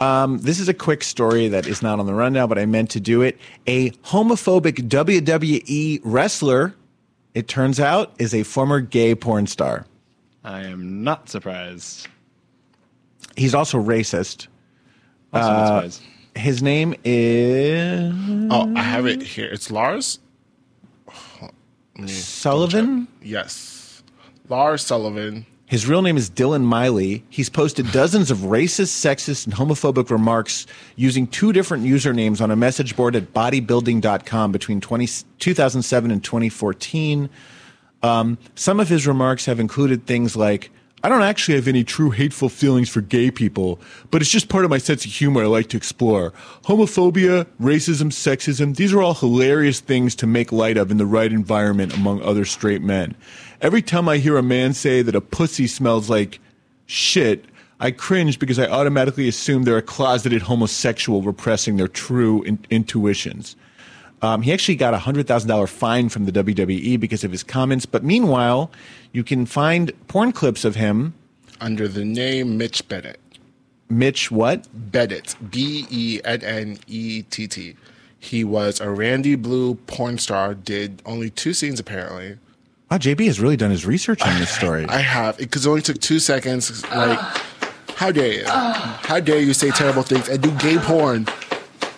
[0.00, 2.90] Um, this is a quick story that is not on the rundown, but I meant
[2.90, 3.38] to do it.
[3.66, 6.74] A homophobic WWE wrestler,
[7.34, 9.86] it turns out, is a former gay porn star.
[10.44, 12.06] I am not surprised.
[13.36, 14.46] He's also racist.
[15.32, 15.88] Also Uh,
[16.36, 18.12] his name is
[18.50, 19.46] Oh, I have it here.
[19.46, 20.18] It's Lars
[22.06, 23.08] Sullivan.
[23.22, 24.02] Yes,
[24.48, 25.46] Lars Sullivan.
[25.66, 27.24] His real name is Dylan Miley.
[27.30, 32.56] He's posted dozens of racist, sexist, and homophobic remarks using two different usernames on a
[32.56, 35.08] message board at bodybuilding.com between 20,
[35.38, 37.30] 2007 and 2014.
[38.02, 40.70] Um, some of his remarks have included things like,
[41.04, 43.78] I don't actually have any true hateful feelings for gay people,
[44.10, 46.32] but it's just part of my sense of humor I like to explore.
[46.64, 51.30] Homophobia, racism, sexism, these are all hilarious things to make light of in the right
[51.30, 53.14] environment among other straight men.
[53.60, 56.40] Every time I hear a man say that a pussy smells like
[56.86, 57.44] shit,
[57.80, 63.56] I cringe because I automatically assume they're a closeted homosexual repressing their true in- intuitions.
[64.24, 67.42] Um, he actually got a hundred thousand dollar fine from the WWE because of his
[67.42, 67.86] comments.
[67.86, 68.70] But meanwhile,
[69.12, 71.14] you can find porn clips of him
[71.60, 73.20] under the name Mitch Bennett.
[73.88, 74.66] Mitch what?
[74.72, 75.36] Bennett.
[75.50, 77.76] B E N N E T T.
[78.18, 80.54] He was a Randy Blue porn star.
[80.54, 82.38] Did only two scenes apparently.
[82.90, 84.86] Wow, JB has really done his research on this story.
[84.88, 86.82] I have because it only took two seconds.
[86.90, 87.18] Like,
[87.96, 88.44] how dare you?
[88.46, 91.26] How dare you say terrible things and do gay porn?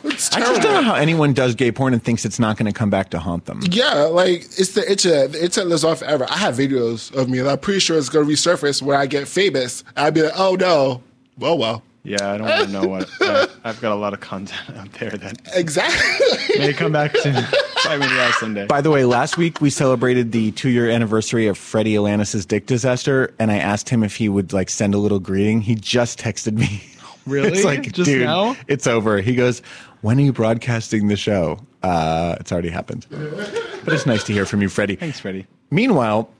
[0.08, 2.66] It's I just don't know how anyone does gay porn and thinks it's not going
[2.66, 3.60] to come back to haunt them.
[3.70, 6.26] Yeah, like it's the itch that the itch that lives on forever.
[6.28, 9.28] I have videos of me, and I'm pretty sure it's gonna resurface where I get
[9.28, 9.84] famous.
[9.96, 11.02] I'd be like, oh no,
[11.38, 13.08] well, well, Yeah, I don't want to know what.
[13.20, 16.58] I, I've got a lot of content out there that exactly.
[16.58, 17.48] may come back to
[17.84, 18.66] bite me in the ass someday.
[18.66, 22.66] By the way, last week we celebrated the two year anniversary of Freddie Alanis's dick
[22.66, 25.60] disaster, and I asked him if he would like send a little greeting.
[25.62, 26.82] He just texted me.
[27.26, 27.48] Really?
[27.52, 28.56] it's like, Just dude, now?
[28.68, 29.20] it's over.
[29.20, 29.60] He goes,
[30.06, 34.46] "When are you broadcasting the show?" Uh, it's already happened, but it's nice to hear
[34.46, 34.94] from you, Freddie.
[34.94, 35.46] Thanks, Freddie.
[35.70, 36.30] Meanwhile,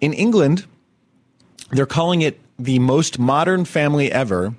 [0.00, 0.64] in England,
[1.70, 4.54] they're calling it the most modern family ever.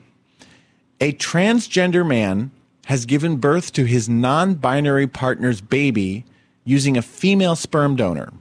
[1.01, 2.51] A transgender man
[2.85, 6.23] has given birth to his non binary partner's baby
[6.63, 8.31] using a female sperm donor.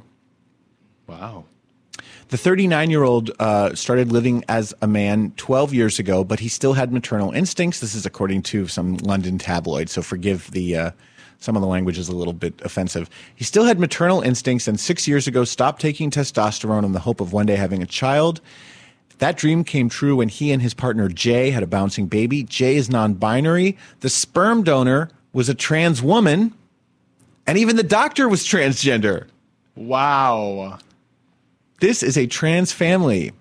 [1.07, 1.47] Wow.
[2.33, 6.49] The 39 year old uh, started living as a man 12 years ago, but he
[6.49, 7.81] still had maternal instincts.
[7.81, 10.77] This is according to some London tabloid, so forgive the.
[10.77, 10.91] Uh,
[11.37, 13.11] some of the language is a little bit offensive.
[13.35, 17.21] He still had maternal instincts and six years ago stopped taking testosterone in the hope
[17.21, 18.41] of one day having a child.
[19.19, 22.45] That dream came true when he and his partner Jay had a bouncing baby.
[22.45, 23.77] Jay is non binary.
[24.01, 26.55] The sperm donor was a trans woman,
[27.47, 29.27] and even the doctor was transgender.
[29.77, 30.79] Wow.
[31.83, 33.33] This is a trans family.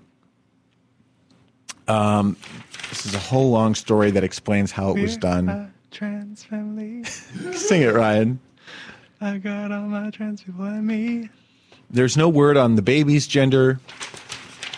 [1.88, 2.36] Um,
[2.90, 5.72] this is a whole long story that explains how it was done.
[5.92, 7.04] Trans family.
[7.54, 8.40] Sing it, Ryan.
[9.22, 11.30] I got all my trans people and me.
[11.92, 13.80] There's no word on the baby's gender.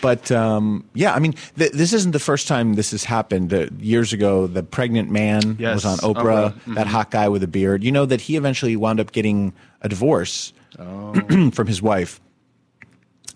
[0.01, 3.53] But um, yeah, I mean, th- this isn't the first time this has happened.
[3.53, 6.75] Uh, years ago, the pregnant man Yes, was on Oprah, Oprah.
[6.75, 6.89] that Mhm.
[6.89, 7.81] hot guy with a beard.
[7.81, 11.13] You know that he eventually wound up getting a divorce Oh.
[11.53, 12.19] from his wife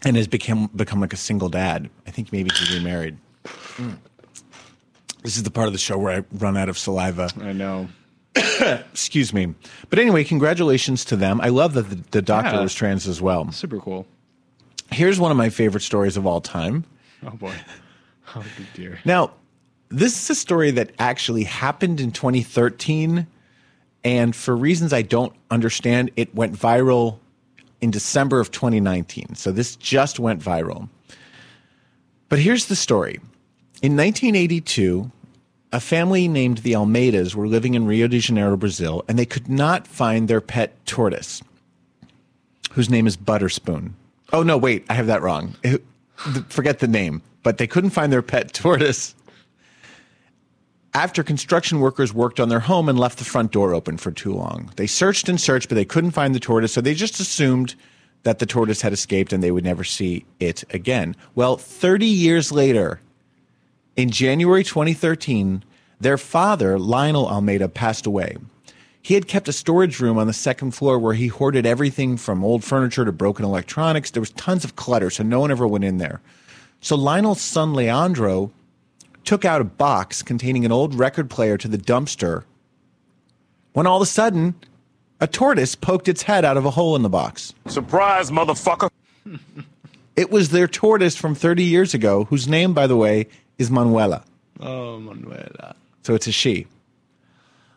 [0.04, 1.90] and has become become like a single dad.
[2.06, 3.18] I think maybe he remarried.
[3.46, 3.92] Hmm.
[5.24, 7.30] This is the part of the show where I run out of saliva.
[7.42, 7.90] I know.
[8.62, 9.54] Excuse me.
[9.90, 11.42] But anyway, congratulations to them.
[11.42, 12.62] I love that the, the doctor Yeah.
[12.62, 13.52] was trans as well.
[13.52, 14.06] Super cool.
[14.92, 16.86] Here's one of my favorite stories of all time.
[17.26, 17.54] Oh boy.
[18.36, 18.44] Oh
[18.74, 19.00] dear.
[19.06, 19.32] Now,
[19.88, 23.26] this is a story that actually happened in 2013.
[24.04, 27.20] And for reasons I don't understand, it went viral
[27.82, 29.36] in December of 2019.
[29.36, 30.90] So this just went viral.
[32.30, 33.20] But here's the story.
[33.82, 35.12] In 1982,
[35.72, 39.50] a family named the Almeidas were living in Rio de Janeiro, Brazil, and they could
[39.50, 41.42] not find their pet tortoise,
[42.72, 43.92] whose name is Butterspoon.
[44.34, 45.56] Oh, no, wait, I have that wrong.
[46.50, 49.14] Forget the name, but they couldn't find their pet tortoise
[50.94, 54.34] after construction workers worked on their home and left the front door open for too
[54.34, 54.72] long.
[54.78, 57.76] They searched and searched, but they couldn't find the tortoise, so they just assumed
[58.24, 61.16] that the tortoise had escaped and they would never see it again.
[61.36, 63.00] Well, 30 years later,
[63.96, 65.64] in January 2013,
[66.00, 68.38] their father, Lionel Almeida, passed away.
[69.02, 72.44] He had kept a storage room on the second floor where he hoarded everything from
[72.44, 74.12] old furniture to broken electronics.
[74.12, 76.22] There was tons of clutter, so no one ever went in there.
[76.82, 78.52] So Lionel's son, Leandro,
[79.28, 82.46] took out a box containing an old record player to the dumpster
[83.74, 84.56] when all of a sudden
[85.20, 87.54] a tortoise poked its head out of a hole in the box.
[87.68, 88.90] Surprise, motherfucker.
[90.16, 93.28] It was their tortoise from 30 years ago, whose name, by the way,
[93.60, 94.24] is Manuela.
[94.60, 95.76] Oh Manuela.
[96.02, 96.66] So it's a she.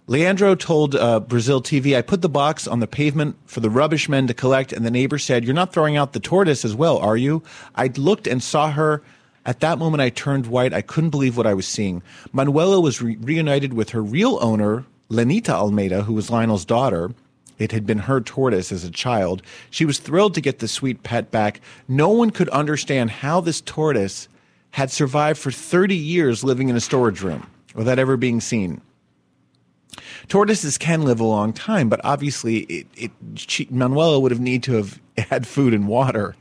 [0.06, 4.08] Leandro told uh, Brazil TV, I put the box on the pavement for the rubbish
[4.08, 6.96] men to collect, and the neighbor said, You're not throwing out the tortoise as well,
[6.96, 7.42] are you?
[7.74, 9.02] I looked and saw her.
[9.46, 10.74] At that moment, I turned white.
[10.74, 12.02] I couldn't believe what I was seeing.
[12.32, 17.10] Manuela was re- reunited with her real owner, Lenita Almeida, who was Lionel's daughter.
[17.58, 19.42] It had been her tortoise as a child.
[19.70, 21.60] She was thrilled to get the sweet pet back.
[21.88, 24.28] No one could understand how this tortoise
[24.70, 28.80] had survived for 30 years living in a storage room without ever being seen.
[30.28, 34.62] Tortoises can live a long time, but obviously, it, it, she, Manuela would have need
[34.64, 36.36] to have had food and water.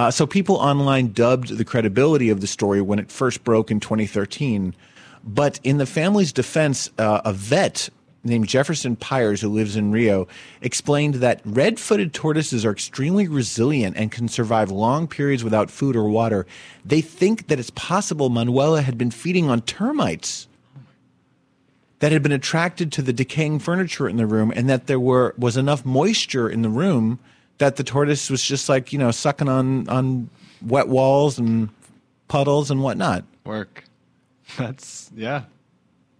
[0.00, 3.78] Uh, so people online dubbed the credibility of the story when it first broke in
[3.78, 4.74] 2013.
[5.22, 7.90] But in the family's defense, uh, a vet
[8.24, 10.26] named Jefferson Pyers, who lives in Rio,
[10.62, 15.94] explained that red footed tortoises are extremely resilient and can survive long periods without food
[15.94, 16.46] or water.
[16.82, 20.48] They think that it's possible Manuela had been feeding on termites
[21.98, 25.34] that had been attracted to the decaying furniture in the room and that there were
[25.36, 27.18] was enough moisture in the room
[27.60, 30.28] that the tortoise was just like you know sucking on on
[30.66, 31.68] wet walls and
[32.28, 33.84] puddles and whatnot Work.
[34.58, 35.44] That's yeah.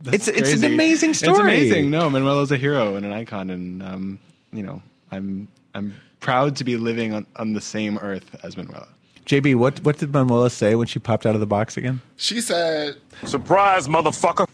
[0.07, 0.67] It's- it's an crazy.
[0.75, 1.41] amazing It's story.
[1.41, 1.91] amazing.
[1.91, 4.19] No, Manuela's a hero and an icon, and um,
[4.53, 4.81] you know,
[5.13, 8.89] I'm I'm proud to be living on, on the same earth as Manuela.
[9.27, 12.41] jb what what did manuela say when she popped out of the box again She
[12.41, 14.47] said, Surprise, motherfucker.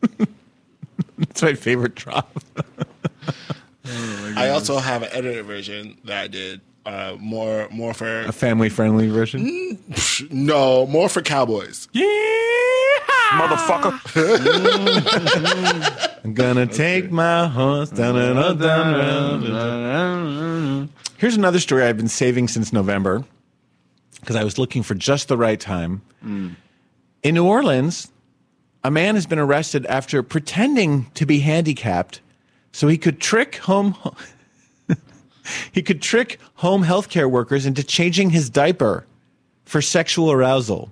[1.18, 2.38] that's my favorite drop
[4.36, 8.68] I also have an edited version that I did uh, more more for a family
[8.68, 9.78] friendly version
[10.30, 11.88] no more for cowboys.
[11.92, 12.06] Yeah,
[13.32, 14.00] Motherfucker.
[16.24, 20.88] i'm gonna take my horse down and up down round
[21.18, 23.24] here's another story i've been saving since november
[24.20, 26.02] because i was looking for just the right time.
[26.22, 28.10] In New Orleans,
[28.82, 32.20] a man has been arrested after pretending to be handicapped
[32.72, 33.96] so he could trick home
[35.72, 39.06] he could trick home healthcare workers into changing his diaper
[39.64, 40.90] for sexual arousal.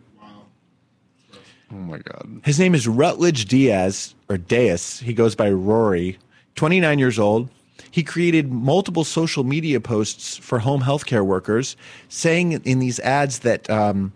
[1.71, 2.41] Oh my god.
[2.45, 5.01] His name is Rutledge Diaz or Deus.
[5.01, 6.19] He goes by Rory,
[6.55, 7.51] 29 years old.
[7.91, 11.77] He created multiple social media posts for home healthcare workers,
[12.09, 14.13] saying in these ads that um,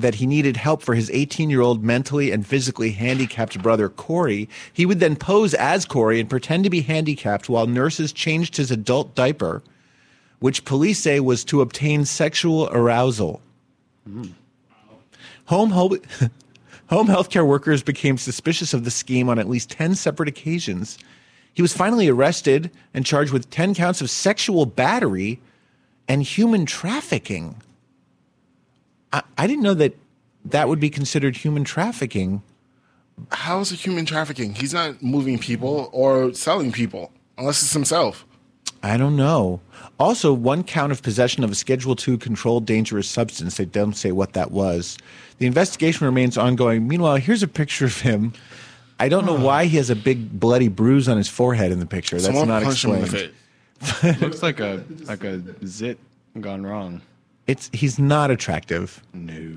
[0.00, 4.48] that he needed help for his 18 year old mentally and physically handicapped brother Corey.
[4.72, 8.70] He would then pose as Corey and pretend to be handicapped while nurses changed his
[8.70, 9.62] adult diaper,
[10.38, 13.40] which police say was to obtain sexual arousal.
[14.08, 14.32] Mm.
[15.46, 15.98] Home home
[16.88, 20.98] home healthcare workers became suspicious of the scheme on at least 10 separate occasions.
[21.54, 25.40] He was finally arrested and charged with 10 counts of sexual battery
[26.06, 27.56] and human trafficking.
[29.12, 29.96] I, I didn't know that
[30.44, 32.42] that would be considered human trafficking.
[33.32, 34.54] How is it human trafficking?
[34.54, 38.24] He's not moving people or selling people unless it's himself.
[38.82, 39.60] I don't know.
[39.98, 43.56] Also, one count of possession of a Schedule II controlled dangerous substance.
[43.56, 44.96] They don't say what that was.
[45.38, 46.86] The investigation remains ongoing.
[46.86, 48.32] Meanwhile, here's a picture of him.
[49.00, 51.86] I don't know why he has a big bloody bruise on his forehead in the
[51.86, 52.16] picture.
[52.16, 53.34] That's Someone not punched him in the explained.
[53.80, 54.20] face.
[54.20, 55.98] Looks like a like a zit
[56.40, 57.00] gone wrong.
[57.48, 59.02] It's he's not attractive.
[59.12, 59.54] No.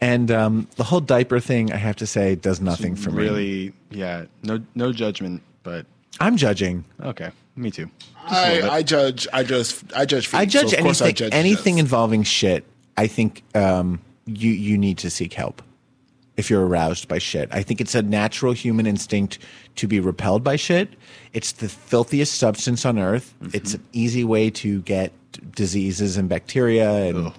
[0.00, 3.22] And um, the whole diaper thing, I have to say, does nothing for me.
[3.22, 4.24] really, yeah.
[4.42, 5.86] No, no judgment, but
[6.20, 6.84] I'm judging.
[7.00, 7.30] okay.
[7.56, 7.88] Me too.
[8.26, 9.28] I, I judge.
[9.32, 9.84] I just.
[9.94, 10.26] I judge.
[10.26, 11.26] Feet, I judge so of course anything.
[11.26, 11.80] I judge anything judge.
[11.80, 12.64] involving shit.
[12.96, 15.62] I think um, you you need to seek help
[16.36, 17.48] if you're aroused by shit.
[17.52, 19.38] I think it's a natural human instinct
[19.76, 20.94] to be repelled by shit.
[21.32, 23.34] It's the filthiest substance on earth.
[23.42, 23.56] Mm-hmm.
[23.56, 25.12] It's an easy way to get
[25.54, 27.32] diseases and bacteria and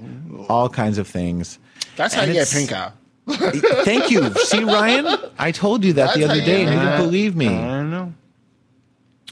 [0.49, 1.59] all kinds of things.
[1.95, 2.91] That's how And you get it's- pink eye.
[3.83, 4.29] Thank you.
[4.35, 5.07] See, Ryan,
[5.39, 7.47] I told you that the other day, and you didn't believe me.
[7.47, 8.13] I don't know.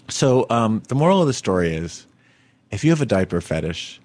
[0.09, 2.07] So um, the moral of the story is,
[2.71, 4.01] if you have a diaper fetish,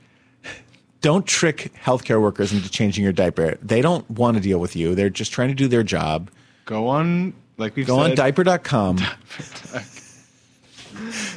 [1.00, 3.56] don't trick healthcare workers into changing your diaper.
[3.62, 4.94] They don't want to deal with you.
[4.94, 6.30] They're just trying to do their job.
[6.66, 8.16] Go on, like we've Go on said.
[8.18, 8.98] diaper.com.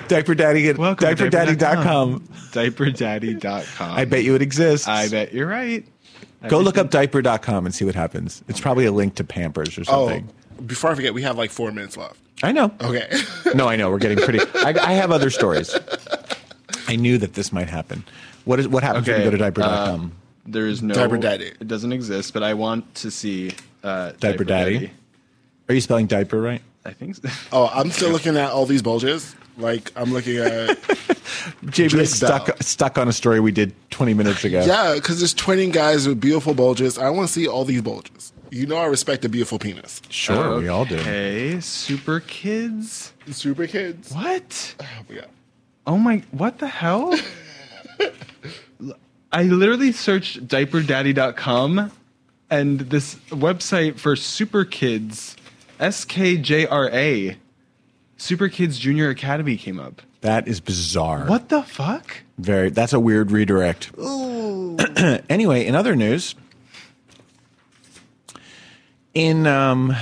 [0.07, 2.27] Diaper Daddy, Welcome to diaperdaddy.com.
[2.51, 3.91] Diaperdaddy.com.
[3.91, 4.87] I bet you it exists.
[4.87, 5.85] I bet you're right.
[6.47, 8.43] Go look up diaper.com and see what happens.
[8.47, 9.93] It's probably a link to Pampers or something.
[9.93, 10.65] Oh, something.
[10.65, 12.17] before I forget, we have like four minutes left.
[12.43, 12.71] I know.
[12.81, 13.07] Okay.
[13.55, 13.91] no, I know.
[13.91, 14.39] We're getting pretty.
[14.55, 15.75] I, I have other stories.
[16.87, 18.03] I knew that this might happen.
[18.45, 20.05] What is what happens when you go to diaper.com?
[20.05, 21.45] uh, there is no Diaper Daddy.
[21.59, 23.51] It doesn't exist, but I want to see
[23.83, 24.91] uh, diaper Daddy.
[25.69, 26.61] Are you spelling diaper right?
[26.85, 27.29] I think so.
[27.51, 29.35] Oh, I'm still looking at all these bulges.
[29.57, 30.67] Like I'm looking at.
[31.65, 32.55] JB is stuck Bell.
[32.61, 34.63] stuck on a story we did 20 minutes ago.
[34.65, 36.97] Yeah, because there's 20 guys with beautiful bulges.
[36.97, 38.33] I want to see all these bulges.
[38.49, 40.01] You know, I respect a beautiful penis.
[40.09, 40.95] Sure, we all do.
[40.97, 43.13] Hey, Super Kids.
[43.29, 44.11] Super kids.
[44.11, 44.75] What?
[44.81, 45.21] Oh, yeah.
[45.87, 46.23] Oh my!
[46.31, 47.17] What the hell?
[49.31, 51.91] I literally searched diaperdaddy.com
[52.49, 55.37] and this website for Super Kids,
[55.81, 57.37] SKJRA,
[58.15, 60.03] Super Kids Junior Academy came up.
[60.21, 61.25] That is bizarre.
[61.25, 62.21] What the fuck?
[62.37, 62.69] Very.
[62.69, 63.91] That's a weird redirect.
[63.97, 66.35] anyway, in other news,
[69.15, 69.95] in um,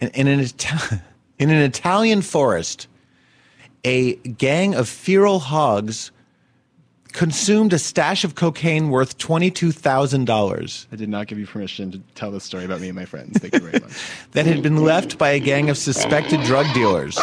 [0.00, 0.40] in, in an
[1.38, 2.88] in an Italian forest,
[3.84, 6.10] a gang of feral hogs
[7.12, 11.46] consumed a stash of cocaine worth twenty two thousand dollars I did not give you
[11.46, 13.38] permission to tell this story about me and my friends.
[13.38, 13.92] Thank you very much.
[14.32, 17.18] that had been left by a gang of suspected drug dealers.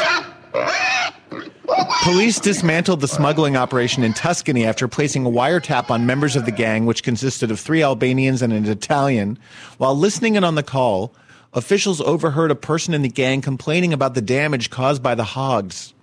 [2.03, 6.51] Police dismantled the smuggling operation in Tuscany after placing a wiretap on members of the
[6.51, 9.39] gang, which consisted of three Albanians and an Italian.
[9.77, 11.13] While listening in on the call,
[11.53, 15.93] officials overheard a person in the gang complaining about the damage caused by the hogs.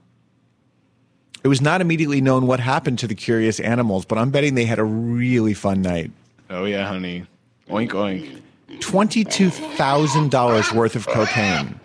[1.43, 4.66] It was not immediately known what happened to the curious animals, but I'm betting they
[4.66, 6.11] had a really fun night.
[6.51, 7.26] Oh yeah, honey.
[7.68, 8.41] Oink oink.
[8.78, 11.80] $22,000 worth of cocaine.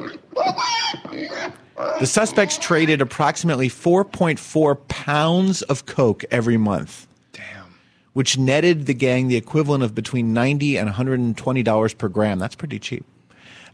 [1.99, 7.07] The suspects traded approximately 4.4 pounds of coke every month.
[7.31, 7.75] Damn.
[8.13, 12.39] Which netted the gang the equivalent of between 90 and 120 dollars per gram.
[12.39, 13.05] That's pretty cheap.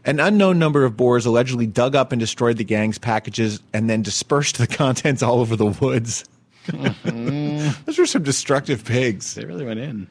[0.04, 4.02] An unknown number of boars allegedly dug up and destroyed the gang's packages and then
[4.02, 6.24] dispersed the contents all over the woods.
[6.72, 9.34] Those were some destructive pigs.
[9.34, 10.08] They really went in.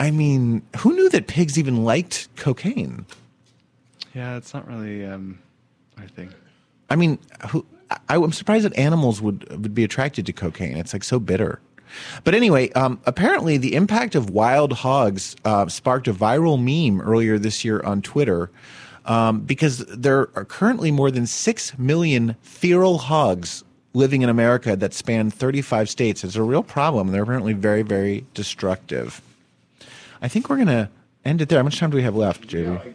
[0.00, 3.06] I mean, who knew that pigs even liked cocaine?
[4.14, 5.38] Yeah, it's not really um,
[5.96, 6.32] my thing.
[6.90, 7.18] I mean,
[7.50, 10.76] who, I, I'm surprised that animals would would be attracted to cocaine.
[10.76, 11.60] It's like so bitter.
[12.24, 17.38] But anyway, um, apparently the impact of wild hogs uh, sparked a viral meme earlier
[17.38, 18.50] this year on Twitter
[19.04, 24.94] um, because there are currently more than six million feral hogs living in America that
[24.94, 26.24] span 35 states.
[26.24, 27.08] It's a real problem.
[27.08, 29.20] They're apparently very, very destructive.
[30.22, 30.90] I think we're gonna
[31.24, 31.58] end it there.
[31.58, 32.94] How much time do we have left, JB?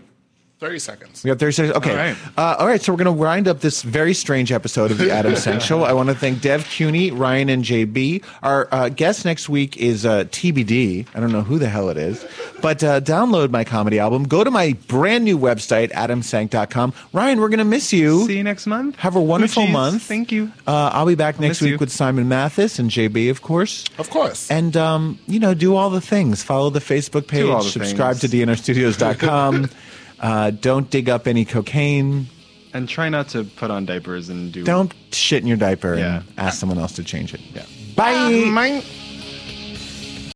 [0.59, 1.23] 30 seconds.
[1.23, 1.75] We got 30 seconds.
[1.77, 1.91] Okay.
[1.91, 2.17] All right.
[2.35, 2.81] Uh, all right.
[2.81, 5.83] So we're going to wind up this very strange episode of the Adam Sank Show.
[5.83, 8.23] I want to thank Dev CUNY, Ryan, and JB.
[8.41, 11.05] Our uh, guest next week is uh, TBD.
[11.13, 12.25] I don't know who the hell it is.
[12.59, 14.23] But uh, download my comedy album.
[14.23, 16.91] Go to my brand new website, adamsank.com.
[17.13, 18.25] Ryan, we're going to miss you.
[18.25, 18.95] See you next month.
[18.95, 19.71] Have a wonderful Hoochies.
[19.71, 20.01] month.
[20.01, 20.51] Thank you.
[20.65, 21.77] Uh, I'll be back next week you.
[21.77, 23.85] with Simon Mathis and JB, of course.
[23.99, 24.49] Of course.
[24.49, 26.41] And, um, you know, do all the things.
[26.41, 27.41] Follow the Facebook page.
[27.41, 28.31] Do all the subscribe things.
[28.31, 29.69] to dnrstudios.com.
[30.19, 32.27] uh, don't dig up any cocaine.
[32.73, 34.63] And try not to put on diapers and do.
[34.63, 36.17] Don't shit in your diaper Yeah.
[36.17, 37.41] and ask someone else to change it.
[37.53, 37.65] Yeah.
[37.95, 38.51] Bye.
[38.53, 38.83] Bye.